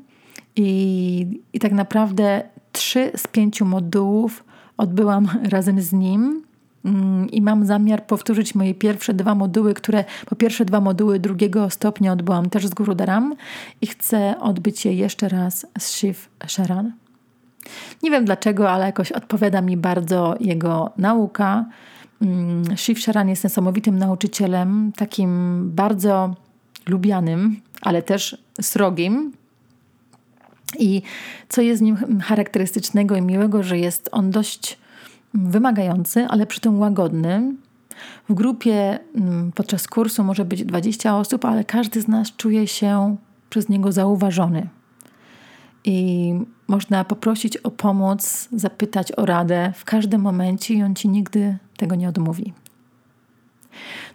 I, 0.56 1.40
I 1.52 1.58
tak 1.58 1.72
naprawdę 1.72 2.42
trzy 2.72 3.10
z 3.16 3.26
pięciu 3.26 3.64
modułów 3.64 4.44
odbyłam 4.76 5.28
razem 5.52 5.80
z 5.80 5.92
nim. 5.92 6.47
Mm, 6.88 7.30
i 7.30 7.42
mam 7.42 7.66
zamiar 7.66 8.06
powtórzyć 8.06 8.54
moje 8.54 8.74
pierwsze 8.74 9.14
dwa 9.14 9.34
moduły, 9.34 9.74
które 9.74 10.04
po 10.26 10.36
pierwsze 10.36 10.64
dwa 10.64 10.80
moduły 10.80 11.18
drugiego 11.18 11.70
stopnia 11.70 12.12
odbyłam 12.12 12.50
też 12.50 12.66
z 12.66 12.70
Guru 12.70 12.94
Daram 12.94 13.34
i 13.80 13.86
chcę 13.86 14.34
odbyć 14.40 14.84
je 14.84 14.94
jeszcze 14.94 15.28
raz 15.28 15.66
z 15.78 15.92
Shiv 15.92 16.14
Sharan. 16.46 16.92
Nie 18.02 18.10
wiem 18.10 18.24
dlaczego, 18.24 18.70
ale 18.70 18.86
jakoś 18.86 19.12
odpowiada 19.12 19.60
mi 19.60 19.76
bardzo 19.76 20.34
jego 20.40 20.90
nauka. 20.96 21.64
Mm, 22.22 22.76
Shiv 22.76 23.00
Sharan 23.00 23.28
jest 23.28 23.44
niesamowitym 23.44 23.98
nauczycielem, 23.98 24.92
takim 24.96 25.62
bardzo 25.70 26.34
lubianym, 26.86 27.60
ale 27.80 28.02
też 28.02 28.38
srogim. 28.60 29.32
I 30.78 31.02
co 31.48 31.62
jest 31.62 31.78
z 31.78 31.82
nim 31.82 32.20
charakterystycznego 32.20 33.16
i 33.16 33.22
miłego, 33.22 33.62
że 33.62 33.78
jest 33.78 34.08
on 34.12 34.30
dość 34.30 34.78
wymagający, 35.34 36.26
ale 36.28 36.46
przy 36.46 36.60
tym 36.60 36.78
łagodny. 36.78 37.54
W 38.28 38.34
grupie 38.34 38.98
mm, 39.14 39.52
podczas 39.52 39.86
kursu 39.88 40.24
może 40.24 40.44
być 40.44 40.64
20 40.64 41.16
osób, 41.16 41.44
ale 41.44 41.64
każdy 41.64 42.00
z 42.00 42.08
nas 42.08 42.32
czuje 42.36 42.66
się 42.66 43.16
przez 43.50 43.68
niego 43.68 43.92
zauważony. 43.92 44.68
I 45.84 46.34
można 46.68 47.04
poprosić 47.04 47.56
o 47.56 47.70
pomoc, 47.70 48.48
zapytać 48.52 49.12
o 49.12 49.26
radę 49.26 49.72
w 49.76 49.84
każdym 49.84 50.20
momencie 50.20 50.74
i 50.74 50.82
on 50.82 50.94
ci 50.94 51.08
nigdy 51.08 51.58
tego 51.76 51.94
nie 51.94 52.08
odmówi. 52.08 52.52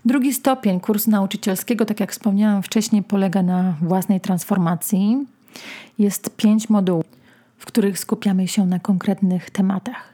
Drugi 0.06 0.34
stopień 0.34 0.80
kursu 0.80 1.12
nauczycielskiego, 1.12 1.86
tak 1.86 2.00
jak 2.00 2.12
wspomniałam 2.12 2.64
wcześniej, 2.64 3.04
polega 3.04 3.44
na 3.44 3.76
własnej 3.82 4.22
transformacji. 4.22 5.28
Jest 5.98 6.36
pięć 6.36 6.70
modułów, 6.70 7.06
w 7.58 7.66
których 7.66 8.00
skupiamy 8.00 8.48
się 8.48 8.66
na 8.66 8.80
konkretnych 8.80 9.50
tematach. 9.50 10.13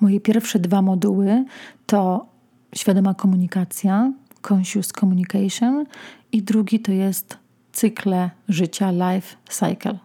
Moje 0.00 0.20
pierwsze 0.20 0.58
dwa 0.58 0.82
moduły 0.82 1.44
to 1.86 2.26
świadoma 2.74 3.14
komunikacja, 3.14 4.12
conscious 4.50 4.92
communication 4.92 5.84
i 6.32 6.42
drugi 6.42 6.80
to 6.80 6.92
jest 6.92 7.38
cykle 7.72 8.30
życia, 8.48 8.90
life 8.90 9.36
cycle. 9.48 9.98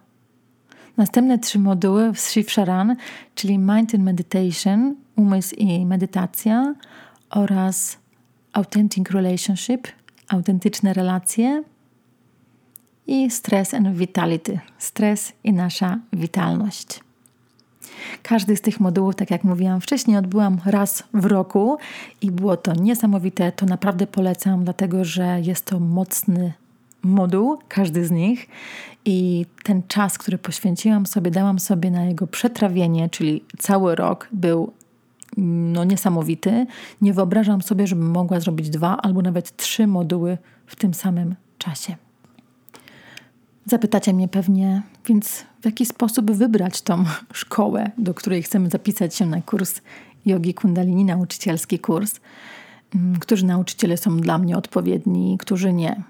Następne 0.98 1.40
trzy 1.40 1.60
moduły 1.60 2.14
w 2.14 2.20
Shiv 2.20 2.52
Sharan, 2.52 2.96
czyli 3.36 3.58
Mind 3.58 3.96
and 3.96 4.04
Meditation, 4.04 4.96
umysł 5.16 5.56
i 5.56 5.86
medytacja 5.86 6.76
oraz 7.30 7.98
Authentic 8.54 9.10
Relationship, 9.10 9.88
autentyczne 10.28 10.94
relacje 10.94 11.64
i 13.08 13.32
Stress 13.32 13.74
and 13.74 13.88
Vitality, 13.88 14.60
stres 14.78 15.34
i 15.44 15.54
nasza 15.54 16.00
witalność. 16.14 17.05
Każdy 18.24 18.58
z 18.58 18.62
tych 18.62 18.80
modułów, 18.80 19.16
tak 19.16 19.32
jak 19.32 19.44
mówiłam 19.44 19.82
wcześniej, 19.82 20.18
odbyłam 20.18 20.58
raz 20.66 21.04
w 21.14 21.26
roku 21.26 21.78
i 22.22 22.32
było 22.32 22.58
to 22.58 22.74
niesamowite. 22.74 23.52
To 23.52 23.66
naprawdę 23.66 24.08
polecam, 24.08 24.64
dlatego 24.64 25.06
że 25.06 25.42
jest 25.42 25.66
to 25.66 25.80
mocny 25.80 26.54
moduł, 27.04 27.58
każdy 27.68 28.06
z 28.06 28.12
nich. 28.12 28.48
I 29.06 29.46
ten 29.64 29.82
czas, 29.88 30.18
który 30.18 30.38
poświęciłam 30.38 31.06
sobie, 31.06 31.32
dałam 31.32 31.60
sobie 31.60 31.92
na 31.92 32.06
jego 32.06 32.28
przetrawienie, 32.28 33.10
czyli 33.10 33.44
cały 33.60 33.96
rok 33.96 34.28
był 34.32 34.74
no, 35.38 35.84
niesamowity. 35.84 36.66
Nie 37.02 37.14
wyobrażam 37.14 37.62
sobie, 37.62 37.88
żebym 37.88 38.12
mogła 38.12 38.40
zrobić 38.40 38.70
dwa 38.70 38.98
albo 38.98 39.22
nawet 39.22 39.56
trzy 39.56 39.88
moduły 39.88 40.38
w 40.66 40.76
tym 40.76 40.94
samym 40.94 41.36
czasie. 41.58 41.96
Zapytacie 43.66 44.14
mnie 44.14 44.28
pewnie, 44.28 44.82
więc 45.06 45.46
w 45.62 45.66
jaki 45.66 45.86
sposób 45.86 46.32
wybrać 46.32 46.82
tą 46.82 47.06
szkołę, 47.34 47.92
do 47.98 48.14
której 48.14 48.44
chcemy 48.44 48.70
zapisać 48.70 49.16
się 49.16 49.26
na 49.26 49.42
kurs 49.42 49.82
jogi 50.26 50.54
kundalini, 50.54 51.06
nauczycielski 51.06 51.80
kurs? 51.80 52.20
Mm, 52.96 53.20
którzy 53.20 53.46
nauczyciele 53.46 53.98
są 53.98 54.18
dla 54.18 54.38
mnie 54.38 54.58
odpowiedni, 54.58 55.38
którzy 55.38 55.74
nie? 55.74 56.04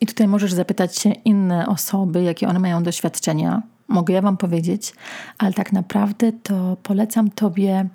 I 0.00 0.06
tutaj 0.06 0.28
możesz 0.28 0.52
zapytać 0.52 0.98
się 0.98 1.10
inne 1.10 1.66
osoby, 1.66 2.22
jakie 2.22 2.48
one 2.48 2.58
mają 2.58 2.82
doświadczenia. 2.82 3.62
Mogę 3.88 4.14
ja 4.14 4.22
Wam 4.22 4.36
powiedzieć, 4.36 4.92
ale 5.38 5.52
tak 5.52 5.72
naprawdę 5.72 6.32
to 6.32 6.76
polecam 6.82 7.30
Tobie 7.30 7.88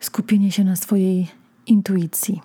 skupienie 0.00 0.52
się 0.52 0.64
na 0.64 0.76
swojej 0.76 1.28
intuicji, 1.66 2.40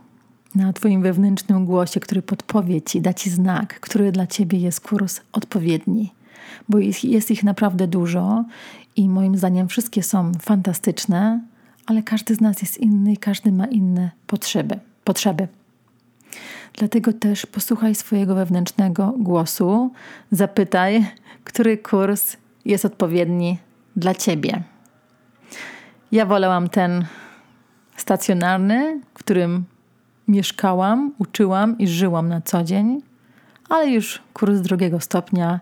na 0.56 0.74
Twoim 0.74 1.02
wewnętrznym 1.02 1.66
głosie, 1.66 2.00
który 2.00 2.22
podpowie 2.22 2.82
Ci, 2.82 3.02
da 3.02 3.14
Ci 3.14 3.30
znak, 3.30 3.80
który 3.80 4.12
dla 4.12 4.28
Ciebie 4.28 4.60
jest 4.60 4.82
kurs 4.82 5.22
odpowiedni. 5.32 6.14
Bo 6.70 6.78
jest 7.04 7.32
ich 7.32 7.44
naprawdę 7.44 7.88
dużo 7.88 8.46
i 8.96 9.10
moim 9.10 9.38
zdaniem 9.38 9.68
wszystkie 9.68 10.04
są 10.04 10.32
fantastyczne, 10.42 11.42
ale 11.86 12.04
każdy 12.04 12.36
z 12.36 12.42
nas 12.42 12.62
jest 12.62 12.78
inny 12.78 13.14
i 13.14 13.18
każdy 13.18 13.52
ma 13.52 13.66
inne 13.66 14.12
potrzeby. 14.28 14.80
potrzeby. 15.04 15.48
Dlatego 16.74 17.14
też 17.14 17.46
posłuchaj 17.46 17.96
swojego 17.96 18.36
wewnętrznego 18.36 19.14
głosu, 19.18 19.92
zapytaj, 20.32 21.06
który 21.44 21.78
kurs 21.78 22.38
jest 22.66 22.86
odpowiedni 22.86 23.58
dla 23.96 24.16
ciebie. 24.16 24.64
Ja 26.12 26.26
wolałam 26.26 26.70
ten 26.70 27.06
stacjonarny, 27.98 29.02
w 29.14 29.20
którym 29.20 29.66
mieszkałam, 30.28 31.12
uczyłam 31.20 31.78
i 31.78 31.88
żyłam 31.88 32.30
na 32.30 32.42
co 32.42 32.64
dzień, 32.64 33.02
ale 33.70 33.90
już 33.90 34.22
kurs 34.34 34.62
drugiego 34.62 35.00
stopnia 35.00 35.60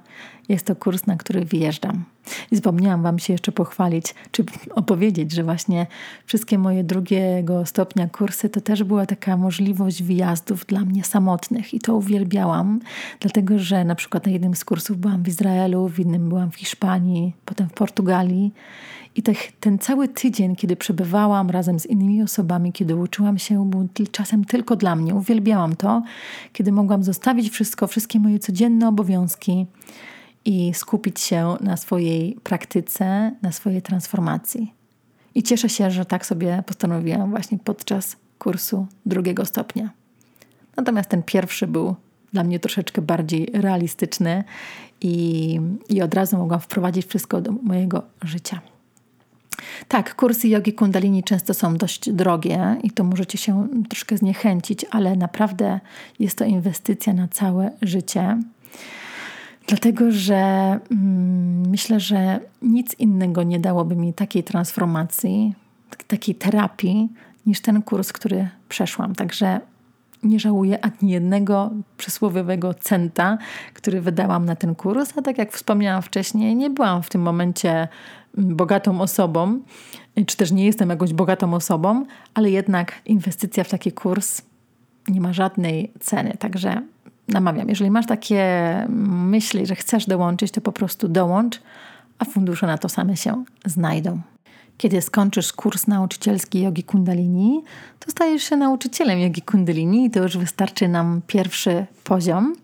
jest 0.49 0.65
to 0.65 0.75
kurs, 0.75 1.07
na 1.07 1.17
który 1.17 1.45
wyjeżdżam. 1.45 2.05
I 2.51 2.61
Wam 3.01 3.19
się 3.19 3.33
jeszcze 3.33 3.51
pochwalić, 3.51 4.15
czy 4.31 4.43
opowiedzieć, 4.75 5.31
że 5.31 5.43
właśnie 5.43 5.87
wszystkie 6.25 6.57
moje 6.57 6.83
drugiego 6.83 7.65
stopnia 7.65 8.07
kursy 8.07 8.49
to 8.49 8.61
też 8.61 8.83
była 8.83 9.05
taka 9.05 9.37
możliwość 9.37 10.03
wyjazdów 10.03 10.65
dla 10.65 10.79
mnie 10.79 11.03
samotnych 11.03 11.73
i 11.73 11.79
to 11.79 11.95
uwielbiałam, 11.95 12.79
dlatego 13.19 13.59
że 13.59 13.85
na 13.85 13.95
przykład 13.95 14.25
na 14.25 14.31
jednym 14.31 14.55
z 14.55 14.65
kursów 14.65 14.97
byłam 14.97 15.23
w 15.23 15.27
Izraelu, 15.27 15.89
w 15.89 15.99
innym 15.99 16.29
byłam 16.29 16.51
w 16.51 16.55
Hiszpanii, 16.55 17.33
potem 17.45 17.69
w 17.69 17.73
Portugalii. 17.73 18.53
I 19.15 19.23
te, 19.23 19.33
ten 19.59 19.79
cały 19.79 20.07
tydzień, 20.07 20.55
kiedy 20.55 20.75
przebywałam 20.75 21.49
razem 21.49 21.79
z 21.79 21.85
innymi 21.85 22.23
osobami, 22.23 22.73
kiedy 22.73 22.95
uczyłam 22.95 23.37
się, 23.37 23.69
był 23.69 23.87
czasem 24.11 24.45
tylko 24.45 24.75
dla 24.75 24.95
mnie. 24.95 25.15
Uwielbiałam 25.15 25.75
to, 25.75 26.03
kiedy 26.53 26.71
mogłam 26.71 27.03
zostawić 27.03 27.49
wszystko, 27.49 27.87
wszystkie 27.87 28.19
moje 28.19 28.39
codzienne 28.39 28.87
obowiązki 28.87 29.67
i 30.45 30.73
skupić 30.73 31.19
się 31.19 31.55
na 31.61 31.77
swojej 31.77 32.37
praktyce, 32.43 33.31
na 33.41 33.51
swojej 33.51 33.81
transformacji. 33.81 34.73
I 35.35 35.43
cieszę 35.43 35.69
się, 35.69 35.91
że 35.91 36.05
tak 36.05 36.25
sobie 36.25 36.63
postanowiłam 36.65 37.29
właśnie 37.29 37.57
podczas 37.59 38.15
kursu 38.39 38.87
drugiego 39.05 39.45
stopnia. 39.45 39.89
Natomiast 40.77 41.09
ten 41.09 41.23
pierwszy 41.23 41.67
był 41.67 41.95
dla 42.33 42.43
mnie 42.43 42.59
troszeczkę 42.59 43.01
bardziej 43.01 43.49
realistyczny 43.53 44.43
i, 45.01 45.59
i 45.89 46.01
od 46.01 46.13
razu 46.13 46.37
mogłam 46.37 46.59
wprowadzić 46.59 47.05
wszystko 47.05 47.41
do 47.41 47.51
mojego 47.51 48.03
życia. 48.23 48.61
Tak, 49.87 50.15
kursy 50.15 50.47
jogi 50.47 50.73
kundalini 50.73 51.23
często 51.23 51.53
są 51.53 51.77
dość 51.77 52.11
drogie 52.11 52.77
i 52.83 52.91
to 52.91 53.03
możecie 53.03 53.37
się 53.37 53.67
troszkę 53.89 54.17
zniechęcić, 54.17 54.85
ale 54.91 55.15
naprawdę 55.15 55.79
jest 56.19 56.37
to 56.37 56.45
inwestycja 56.45 57.13
na 57.13 57.27
całe 57.27 57.71
życie. 57.81 58.37
Dlatego, 59.67 60.11
że 60.11 60.35
mm, 60.91 61.69
myślę, 61.69 61.99
że 61.99 62.39
nic 62.61 62.95
innego 62.99 63.43
nie 63.43 63.59
dałoby 63.59 63.95
mi 63.95 64.13
takiej 64.13 64.43
transformacji, 64.43 65.53
takiej 66.07 66.35
terapii, 66.35 67.09
niż 67.45 67.61
ten 67.61 67.81
kurs, 67.81 68.13
który 68.13 68.47
przeszłam. 68.69 69.15
Także 69.15 69.59
nie 70.23 70.39
żałuję 70.39 70.85
ani 70.85 71.11
jednego 71.11 71.71
przysłowiowego 71.97 72.73
centa, 72.73 73.37
który 73.73 74.01
wydałam 74.01 74.45
na 74.45 74.55
ten 74.55 74.75
kurs, 74.75 75.13
a 75.17 75.21
tak 75.21 75.37
jak 75.37 75.51
wspomniałam 75.51 76.01
wcześniej, 76.01 76.55
nie 76.55 76.69
byłam 76.69 77.03
w 77.03 77.09
tym 77.09 77.21
momencie 77.21 77.87
mm, 78.37 78.55
bogatą 78.55 79.01
osobą, 79.01 79.59
czy 80.25 80.37
też 80.37 80.51
nie 80.51 80.65
jestem 80.65 80.89
jakąś 80.89 81.13
bogatą 81.13 81.53
osobą, 81.53 82.05
ale 82.33 82.51
jednak 82.51 83.01
inwestycja 83.05 83.63
w 83.63 83.69
taki 83.69 83.91
kurs 83.91 84.41
nie 85.07 85.21
ma 85.21 85.33
żadnej 85.33 85.91
ceny. 85.99 86.33
Także 86.39 86.81
namawiam, 87.27 87.69
jeżeli 87.69 87.91
masz 87.91 88.05
takie 88.05 88.45
myśli, 88.89 89.65
że 89.65 89.75
chcesz 89.75 90.05
dołączyć, 90.05 90.51
to 90.51 90.61
po 90.61 90.71
prostu 90.71 91.07
dołącz, 91.07 91.61
a 92.19 92.25
fundusze 92.25 92.67
na 92.67 92.77
to 92.77 92.89
same 92.89 93.17
się 93.17 93.43
znajdą. 93.65 94.21
Kiedy 94.77 95.01
skończysz 95.01 95.53
kurs 95.53 95.87
nauczycielski 95.87 96.61
jogi 96.61 96.83
kundalini, 96.83 97.63
to 97.99 98.11
stajesz 98.11 98.43
się 98.43 98.57
nauczycielem 98.57 99.19
jogi 99.19 99.41
kundalini 99.41 100.05
i 100.05 100.11
to 100.11 100.23
już 100.23 100.37
wystarczy 100.37 100.87
nam 100.87 101.21
pierwszy 101.27 101.85
poziom, 102.03 102.55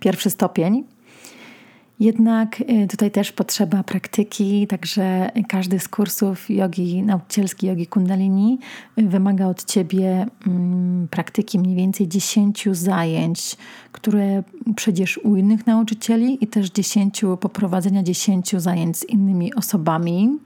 pierwszy 0.00 0.30
stopień. 0.30 0.84
Jednak 2.00 2.60
y, 2.60 2.88
tutaj 2.88 3.10
też 3.10 3.32
potrzeba 3.32 3.82
praktyki, 3.82 4.66
także 4.66 5.30
każdy 5.48 5.78
z 5.78 5.88
kursów 5.88 6.50
jogi, 6.50 7.02
nauczycielskiej 7.02 7.70
jogi 7.70 7.86
kundalini 7.86 8.58
y, 8.98 9.02
wymaga 9.02 9.46
od 9.46 9.64
Ciebie 9.64 10.26
mm, 10.46 11.08
praktyki 11.08 11.58
mniej 11.58 11.76
więcej 11.76 12.08
10 12.08 12.68
zajęć, 12.72 13.56
które 13.92 14.42
przejdziesz 14.76 15.18
u 15.18 15.36
innych 15.36 15.66
nauczycieli 15.66 16.44
i 16.44 16.46
też 16.46 16.70
10 16.70 17.20
poprowadzenia 17.40 18.02
10 18.02 18.50
zajęć 18.50 18.96
z 18.96 19.04
innymi 19.04 19.54
osobami. 19.54 20.38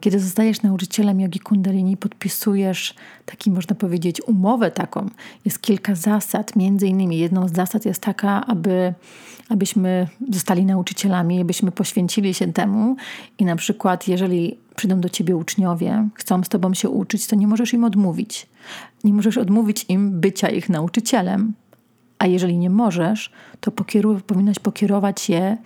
Kiedy 0.00 0.20
zostajesz 0.20 0.62
nauczycielem 0.62 1.20
jogi 1.20 1.40
kundalini, 1.40 1.96
podpisujesz 1.96 2.94
taki, 3.26 3.50
można 3.50 3.76
powiedzieć, 3.76 4.22
umowę 4.26 4.70
taką. 4.70 5.06
Jest 5.44 5.62
kilka 5.62 5.94
zasad. 5.94 6.56
Między 6.56 6.86
innymi 6.86 7.18
jedną 7.18 7.48
z 7.48 7.52
zasad 7.52 7.84
jest 7.84 8.02
taka, 8.02 8.46
aby, 8.46 8.94
abyśmy 9.48 10.08
zostali 10.30 10.64
nauczycielami, 10.64 11.40
abyśmy 11.40 11.72
poświęcili 11.72 12.34
się 12.34 12.52
temu 12.52 12.96
i 13.38 13.44
na 13.44 13.56
przykład, 13.56 14.08
jeżeli 14.08 14.56
przyjdą 14.76 15.00
do 15.00 15.08
ciebie 15.08 15.36
uczniowie, 15.36 16.08
chcą 16.14 16.44
z 16.44 16.48
tobą 16.48 16.74
się 16.74 16.88
uczyć, 16.88 17.26
to 17.26 17.36
nie 17.36 17.46
możesz 17.46 17.72
im 17.72 17.84
odmówić. 17.84 18.46
Nie 19.04 19.12
możesz 19.12 19.38
odmówić 19.38 19.86
im 19.88 20.20
bycia 20.20 20.48
ich 20.48 20.68
nauczycielem, 20.68 21.52
a 22.20 22.26
jeżeli 22.26 22.58
nie 22.58 22.70
możesz, 22.70 23.30
to 23.60 23.70
pokieru- 23.70 24.20
powinnaś 24.20 24.58
pokierować 24.58 25.28
je 25.28 25.56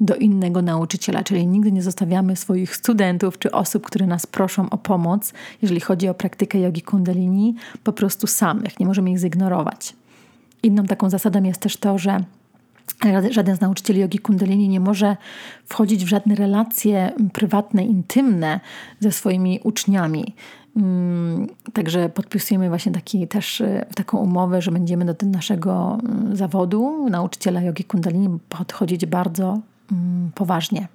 do 0.00 0.14
innego 0.14 0.62
nauczyciela, 0.62 1.22
czyli 1.22 1.46
nigdy 1.46 1.72
nie 1.72 1.82
zostawiamy 1.82 2.36
swoich 2.36 2.76
studentów 2.76 3.38
czy 3.38 3.50
osób, 3.50 3.86
które 3.86 4.06
nas 4.06 4.26
proszą 4.26 4.70
o 4.70 4.78
pomoc, 4.78 5.32
jeżeli 5.62 5.80
chodzi 5.80 6.08
o 6.08 6.14
praktykę 6.14 6.58
jogi 6.58 6.82
kundalini, 6.82 7.54
po 7.84 7.92
prostu 7.92 8.26
samych. 8.26 8.80
Nie 8.80 8.86
możemy 8.86 9.10
ich 9.10 9.18
zignorować. 9.18 9.96
Inną 10.62 10.84
taką 10.84 11.10
zasadą 11.10 11.42
jest 11.42 11.60
też 11.60 11.76
to, 11.76 11.98
że 11.98 12.24
Żaden 13.30 13.56
z 13.56 13.60
nauczycieli 13.60 14.00
jogi 14.00 14.18
kundalini 14.18 14.68
nie 14.68 14.80
może 14.80 15.16
wchodzić 15.66 16.04
w 16.04 16.08
żadne 16.08 16.34
relacje 16.34 17.12
prywatne, 17.32 17.84
intymne 17.84 18.60
ze 19.00 19.12
swoimi 19.12 19.60
uczniami. 19.64 20.34
Mm, 20.76 21.46
także 21.72 22.08
podpisujemy 22.08 22.68
właśnie 22.68 22.92
taki, 22.92 23.28
też 23.28 23.60
e, 23.60 23.86
taką 23.94 24.18
umowę, 24.18 24.62
że 24.62 24.70
będziemy 24.70 25.04
do 25.04 25.26
naszego 25.26 25.98
mm, 26.02 26.36
zawodu 26.36 27.08
nauczyciela 27.10 27.62
jogi 27.62 27.84
kundalini 27.84 28.38
podchodzić 28.48 29.06
bardzo 29.06 29.58
mm, 29.92 30.30
poważnie. 30.34 30.88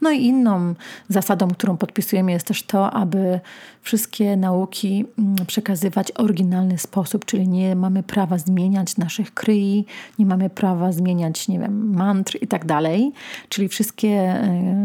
No 0.00 0.10
i 0.10 0.24
inną 0.24 0.74
zasadą, 1.08 1.48
którą 1.48 1.76
podpisujemy, 1.76 2.32
jest 2.32 2.46
też 2.46 2.62
to, 2.62 2.90
aby 2.90 3.40
wszystkie 3.82 4.36
nauki 4.36 5.04
mm, 5.18 5.36
przekazywać 5.46 6.12
w 6.12 6.20
oryginalny 6.20 6.78
sposób, 6.78 7.24
czyli 7.24 7.48
nie 7.48 7.76
mamy 7.76 8.02
prawa 8.02 8.38
zmieniać 8.38 8.96
naszych 8.96 9.34
kryi, 9.34 9.86
nie 10.18 10.26
mamy 10.26 10.50
prawa 10.50 10.92
zmieniać, 10.92 11.48
nie 11.48 11.58
wiem, 11.58 11.94
mantr 11.96 12.38
i 12.40 12.46
tak 12.46 12.66
dalej. 12.66 13.12
Czyli 13.48 13.68
wszystkie 13.68 14.40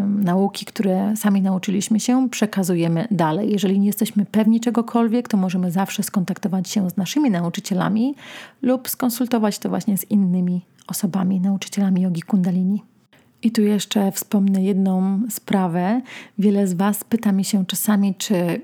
nauki, 0.07 0.65
które 0.65 1.13
sami 1.15 1.41
nauczyliśmy 1.41 1.99
się, 1.99 2.29
przekazujemy 2.29 3.07
dalej. 3.11 3.51
Jeżeli 3.51 3.79
nie 3.79 3.87
jesteśmy 3.87 4.25
pewni 4.25 4.59
czegokolwiek, 4.59 5.27
to 5.27 5.37
możemy 5.37 5.71
zawsze 5.71 6.03
skontaktować 6.03 6.69
się 6.69 6.89
z 6.89 6.97
naszymi 6.97 7.31
nauczycielami 7.31 8.15
lub 8.61 8.89
skonsultować 8.89 9.59
to 9.59 9.69
właśnie 9.69 9.97
z 9.97 10.11
innymi 10.11 10.65
osobami, 10.87 11.41
nauczycielami 11.41 12.01
jogi 12.01 12.21
kundalini. 12.21 12.94
I 13.45 13.51
tu 13.51 13.61
jeszcze 13.61 14.11
wspomnę 14.11 14.63
jedną 14.63 15.21
sprawę. 15.29 16.01
Wiele 16.39 16.67
z 16.67 16.73
Was 16.73 17.03
pyta 17.03 17.31
mi 17.31 17.45
się 17.45 17.65
czasami, 17.65 18.15
czy 18.15 18.61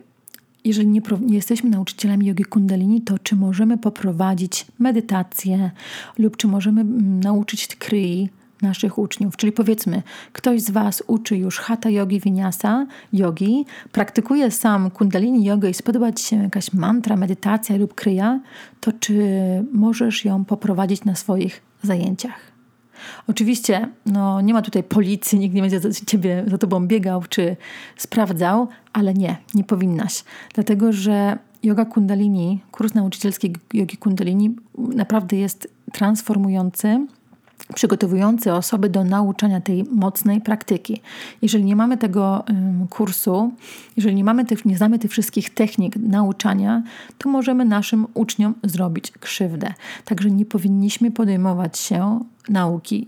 jeżeli 0.66 0.88
nie, 0.88 1.02
nie, 1.22 1.36
jesteśmy 1.36 1.70
nauczycielami 1.70 2.26
jogi 2.26 2.44
kundalini, 2.44 3.02
to 3.02 3.20
czy 3.20 3.36
możemy 3.36 3.78
poprowadzić 3.78 4.66
medytację 4.80 5.72
lub 6.18 6.38
czy 6.38 6.48
możemy 6.48 6.82
mm, 6.82 7.20
nauczyć 7.20 7.76
kryi 7.76 8.30
naszych 8.62 8.98
uczniów. 8.98 9.38
Czyli 9.38 9.52
powiedzmy, 9.52 10.04
ktoś 10.34 10.62
z 10.62 10.72
Was 10.72 11.04
uczy 11.08 11.38
już 11.38 11.60
hatha 11.60 11.90
yogi, 11.90 12.20
vinyasa, 12.20 12.86
yogi, 13.14 13.66
praktykuje 13.92 14.52
sam 14.52 14.92
kundalini 14.92 15.46
jogę 15.46 15.70
i 15.70 15.74
spodoba 15.74 16.12
Ci 16.12 16.26
się 16.26 16.36
jakaś 16.44 16.74
mantra, 16.74 17.16
medytacja 17.16 17.78
lub 17.78 17.96
kryja, 17.96 18.40
to 18.80 18.92
czy 19.00 19.24
możesz 19.72 20.26
ją 20.26 20.46
poprowadzić 20.46 21.06
na 21.06 21.16
swoich 21.16 21.62
zajęciach? 21.84 22.51
Oczywiście 23.28 23.90
no, 24.06 24.42
nie 24.42 24.54
ma 24.54 24.62
tutaj 24.62 24.84
policji, 24.84 25.40
nikt 25.40 25.56
nie 25.56 25.62
będzie 25.62 25.80
za 25.80 25.90
ciebie 26.06 26.44
za 26.48 26.58
tobą 26.58 26.88
biegał 26.88 27.24
czy 27.30 27.58
sprawdzał, 27.98 28.68
ale 28.94 29.14
nie, 29.14 29.38
nie 29.54 29.64
powinnaś. 29.64 30.24
Dlatego, 30.54 30.94
że 30.94 31.38
yoga 31.64 31.86
kundalini, 31.86 32.60
kurs 32.72 32.94
nauczycielski 32.94 33.56
jogi 33.74 33.98
kundalini 33.98 34.56
naprawdę 34.78 35.38
jest 35.38 35.68
transformujący 35.92 37.08
przygotowujący 37.76 38.54
osoby 38.54 38.90
do 38.90 39.04
nauczania 39.04 39.62
tej 39.62 39.84
mocnej 39.84 40.42
praktyki. 40.42 41.02
Jeżeli 41.42 41.64
nie 41.64 41.76
mamy 41.76 41.98
tego 41.98 42.44
kursu, 42.90 43.52
jeżeli 43.98 44.16
nie, 44.16 44.24
mamy 44.24 44.46
tych, 44.46 44.66
nie 44.66 44.78
znamy 44.78 45.00
tych 45.00 45.12
wszystkich 45.12 45.50
technik 45.50 45.96
nauczania, 45.96 46.84
to 47.18 47.30
możemy 47.30 47.66
naszym 47.66 48.08
uczniom 48.14 48.54
zrobić 48.64 49.12
krzywdę. 49.12 49.74
Także 50.06 50.32
nie 50.32 50.46
powinniśmy 50.46 51.12
podejmować 51.12 51.80
się 51.80 52.20
nauki 52.50 53.08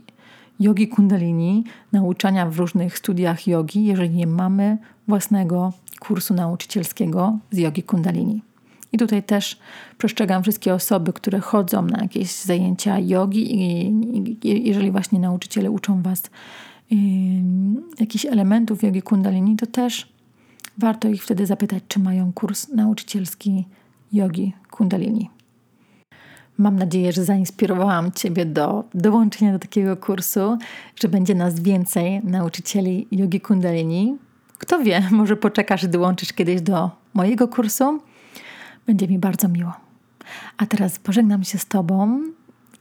jogi 0.60 0.88
kundalini, 0.88 1.63
nauczania 1.92 2.50
w 2.50 2.58
różnych 2.58 2.98
studiach 2.98 3.48
jogi, 3.48 3.86
jeżeli 3.86 4.10
nie 4.10 4.28
mamy 4.28 4.78
własnego 5.08 5.74
kursu 6.00 6.34
nauczycielskiego 6.34 7.38
z 7.52 7.58
jogi 7.58 7.84
kundalini. 7.84 8.53
I 8.93 8.97
tutaj 8.97 9.23
też 9.23 9.60
przestrzegam 9.97 10.43
wszystkie 10.43 10.73
osoby, 10.73 11.13
które 11.13 11.39
chodzą 11.39 11.82
na 11.82 12.01
jakieś 12.01 12.32
zajęcia 12.32 12.99
jogi 12.99 13.56
i 13.56 14.63
jeżeli 14.63 14.91
właśnie 14.91 15.19
nauczyciele 15.19 15.71
uczą 15.71 16.01
Was 16.01 16.23
yy, 16.91 16.97
jakichś 17.99 18.25
elementów 18.25 18.84
jogi 18.84 19.01
kundalini, 19.01 19.56
to 19.56 19.65
też 19.65 20.13
warto 20.77 21.08
ich 21.08 21.23
wtedy 21.23 21.45
zapytać, 21.45 21.84
czy 21.88 21.99
mają 21.99 22.34
kurs 22.34 22.69
nauczycielski 22.69 23.65
jogi 24.13 24.53
kundalini. 24.71 25.29
Mam 26.58 26.75
nadzieję, 26.75 27.12
że 27.12 27.23
zainspirowałam 27.23 28.12
Ciebie 28.12 28.45
do 28.45 28.84
dołączenia 28.93 29.53
do 29.53 29.60
takiego 29.60 29.97
kursu, 29.97 30.58
że 30.95 31.08
będzie 31.08 31.36
nas 31.36 31.60
więcej 31.60 32.21
nauczycieli 32.23 33.08
jogi 33.12 33.41
kundalini. 33.41 34.17
Kto 34.58 34.79
wie, 34.79 35.03
może 35.12 35.36
poczekasz 35.36 35.84
i 35.84 35.89
dołączysz 35.89 36.34
kiedyś 36.34 36.62
do 36.62 36.91
mojego 37.13 37.47
kursu 37.47 37.99
będzie 38.86 39.08
mi 39.08 39.19
bardzo 39.19 39.48
miło. 39.48 39.74
A 40.58 40.65
teraz 40.65 41.00
pożegnam 41.00 41.43
się 41.43 41.58
z 41.58 41.65
Tobą 41.65 42.22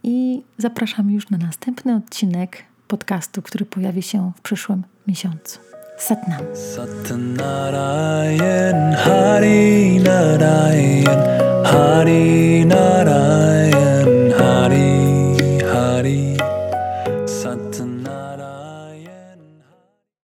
i 0.03 0.43
zapraszam 0.59 1.11
już 1.11 1.31
na 1.31 1.38
następny 1.38 1.97
odcinek 1.97 2.65
podcastu, 2.88 3.43
który 3.43 3.65
pojawi 3.65 4.03
się 4.03 4.33
w 4.37 4.41
przyszłym 4.41 4.83
miesiącu. 5.07 5.59
Satnam. 5.99 6.41
Satnarayan 6.75 7.73
Hari 8.95 10.01
Narayan 10.01 11.21
Hari 11.65 12.67
Narayan 12.67 14.33
Hari 14.38 14.91